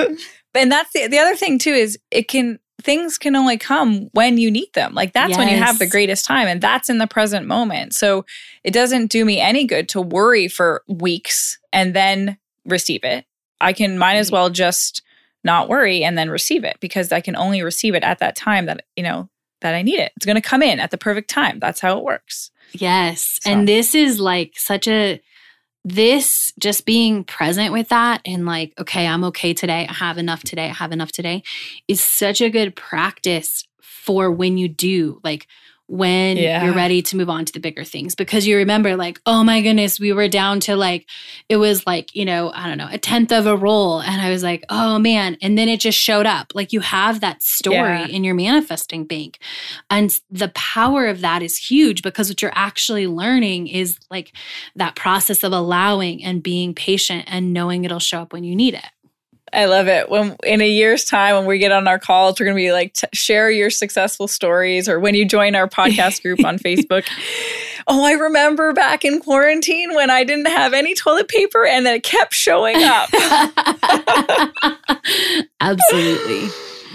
and 0.59 0.73
that's 0.73 0.93
the, 0.93 1.07
the 1.07 1.19
other 1.19 1.37
thing 1.37 1.59
too 1.59 1.73
is 1.73 1.99
it 2.11 2.29
can 2.29 2.59
things 2.83 3.19
can 3.19 3.35
only 3.35 3.59
come 3.59 4.09
when 4.13 4.39
you 4.39 4.51
need 4.51 4.73
them. 4.75 4.95
Like 4.95 5.13
that's 5.13 5.31
yes. 5.31 5.39
when 5.39 5.49
you 5.49 5.57
have 5.57 5.79
the 5.79 5.87
greatest 5.87 6.25
time 6.25 6.47
and 6.47 6.61
that's 6.61 6.89
in 6.89 6.99
the 6.99 7.09
present 7.09 7.47
moment. 7.47 7.95
So 7.95 8.25
it 8.63 8.73
doesn't 8.73 9.11
do 9.11 9.25
me 9.25 9.41
any 9.41 9.65
good 9.67 9.89
to 9.91 10.01
worry 10.01 10.47
for 10.47 10.83
weeks 10.87 11.59
and 11.73 11.95
then 11.95 12.39
receive 12.65 13.03
it. 13.03 13.25
I 13.61 13.73
can 13.73 13.99
might 13.99 14.17
as 14.17 14.31
well 14.31 14.49
just 14.49 15.03
not 15.43 15.69
worry 15.69 16.05
and 16.05 16.17
then 16.17 16.31
receive 16.31 16.63
it 16.63 16.77
because 16.81 17.11
I 17.11 17.21
can 17.21 17.35
only 17.35 17.63
receive 17.63 17.95
it 17.95 18.05
at 18.05 18.21
that 18.21 18.37
time 18.37 18.67
that, 18.67 18.85
you 18.97 19.03
know, 19.03 19.29
that 19.61 19.75
I 19.75 19.83
need 19.83 19.99
it. 19.99 20.13
It's 20.17 20.27
going 20.27 20.37
to 20.37 20.43
come 20.43 20.63
in 20.63 20.81
at 20.81 20.91
the 20.91 20.99
perfect 20.99 21.31
time. 21.31 21.59
That's 21.59 21.81
how 21.81 21.99
it 21.99 22.05
works. 22.05 22.51
Yes. 22.73 23.39
So. 23.43 23.51
And 23.51 23.67
this 23.67 23.95
is 23.95 24.21
like 24.21 24.53
such 24.57 24.89
a 24.89 25.21
this 25.85 26.53
just 26.59 26.85
being 26.85 27.25
present 27.25 27.73
with 27.73 27.89
that 27.89 28.21
and 28.27 28.45
like, 28.45 28.75
okay, 28.79 29.07
I'm 29.07 29.25
okay 29.25 29.55
today. 29.55 29.87
I 29.89 29.93
have 29.93 30.19
enough 30.19 30.43
today. 30.43 30.67
I 30.67 30.75
have 30.75 30.93
enough 30.93 31.13
today 31.13 31.43
is 31.87 32.03
such 32.03 32.41
a 32.41 32.51
good 32.51 32.77
practice 32.77 33.67
for 33.81 34.31
when 34.31 34.59
you 34.59 34.69
do 34.69 35.21
like 35.23 35.47
when 35.89 36.37
yeah. 36.37 36.65
you're 36.65 36.75
ready 36.75 37.01
to 37.01 37.17
move 37.17 37.31
on 37.31 37.45
to 37.45 37.53
the 37.53 37.61
bigger 37.61 37.83
things. 37.83 38.15
Because 38.15 38.47
you 38.47 38.57
remember 38.57 38.97
like 38.97 39.21
oh 39.27 39.43
my 39.43 39.61
goodness 39.61 39.99
we 39.99 40.13
were 40.13 40.29
down 40.29 40.61
to 40.61 40.77
like 40.77 41.09
it 41.49 41.57
was 41.57 41.87
like 41.87 42.15
you 42.15 42.25
know 42.25 42.53
i 42.53 42.67
don't 42.67 42.79
know 42.79 42.89
a 42.91 42.99
tenth 42.99 43.33
of 43.33 43.47
a 43.47 43.57
roll. 43.57 44.01
And 44.01 44.21
i 44.21 44.31
was 44.31 44.43
like 44.43 44.65
oh 44.69 44.99
man. 44.99 45.37
And 45.43 45.57
then 45.57 45.69
it 45.69 45.81
just 45.81 45.99
showed 45.99 46.27
up. 46.27 46.53
Like 46.55 46.73
you 46.73 46.81
have 46.81 47.21
that 47.21 47.43
story 47.43 47.77
yeah. 47.77 48.07
in 48.07 48.23
your 48.23 48.35
manifesting 48.35 49.05
bank. 49.05 49.39
And 49.91 50.17
the 50.31 50.49
power 50.49 51.07
of 51.07 51.23
that 51.23 51.43
is 51.43 51.57
huge 51.57 52.03
because 52.03 52.29
what 52.29 52.43
you're 52.43 52.53
actually 52.55 53.07
learning 53.07 53.69
is 53.69 53.99
like 54.11 54.33
that 54.77 54.95
process 54.95 55.43
of 55.43 55.53
allowing 55.53 56.23
and 56.23 56.43
being 56.43 56.75
patient 56.75 57.25
and 57.27 57.53
knowing 57.53 57.85
it'll 57.85 57.99
show 57.99 58.23
up 58.23 58.33
when 58.33 58.45
you 58.45 58.55
need 58.55 58.75
it 58.75 58.85
I 59.53 59.67
love 59.67 59.89
it. 59.89 60.11
When 60.11 60.37
in 60.45 60.61
a 60.61 60.69
year's 60.69 61.05
time, 61.05 61.37
when 61.37 61.47
we 61.47 61.59
get 61.59 61.73
on 61.73 61.89
our 61.89 61.99
calls, 61.99 62.39
we're 62.39 62.47
going 62.47 62.57
to 62.57 62.63
be 62.63 62.73
like, 62.73 62.95
t- 62.95 63.07
share 63.13 63.51
your 63.51 63.71
successful 63.71 64.29
stories, 64.29 64.89
or 64.89 65.01
when 65.01 65.15
you 65.15 65.25
join 65.25 65.55
our 65.55 65.69
podcast 65.69 66.23
group 66.23 66.45
on 66.45 66.59
Facebook. 66.59 67.07
Oh, 67.87 68.05
I 68.05 68.13
remember 68.13 68.73
back 68.73 69.05
in 69.05 69.21
quarantine 69.21 69.95
when 69.95 70.11
I 70.11 70.25
didn't 70.25 70.49
have 70.49 70.73
any 70.73 70.95
toilet 70.95 71.29
paper, 71.29 71.65
and 71.65 71.87
then 71.87 71.95
it 71.95 72.03
kept 72.03 72.35
showing 72.35 72.77
up. 72.79 73.09
Absolutely, 75.61 76.49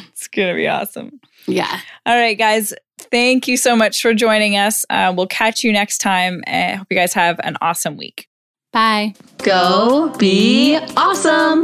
it's 0.10 0.28
going 0.28 0.50
to 0.50 0.56
be 0.56 0.68
awesome. 0.68 1.20
Yeah. 1.48 1.80
All 2.06 2.16
right, 2.16 2.38
guys. 2.38 2.74
Thank 2.98 3.48
you 3.48 3.58
so 3.58 3.76
much 3.76 4.02
for 4.02 4.14
joining 4.14 4.58
us. 4.58 4.86
Uh, 4.90 5.14
we'll 5.16 5.28
catch 5.28 5.64
you 5.64 5.72
next 5.72 6.00
time. 6.00 6.44
I 6.48 6.72
hope 6.72 6.88
you 6.90 6.98
guys 6.98 7.14
have 7.14 7.40
an 7.44 7.58
awesome 7.62 7.98
week. 7.98 8.28
Bye. 8.72 9.14
Go 9.40 10.10
be 10.18 10.78
awesome. 10.98 11.64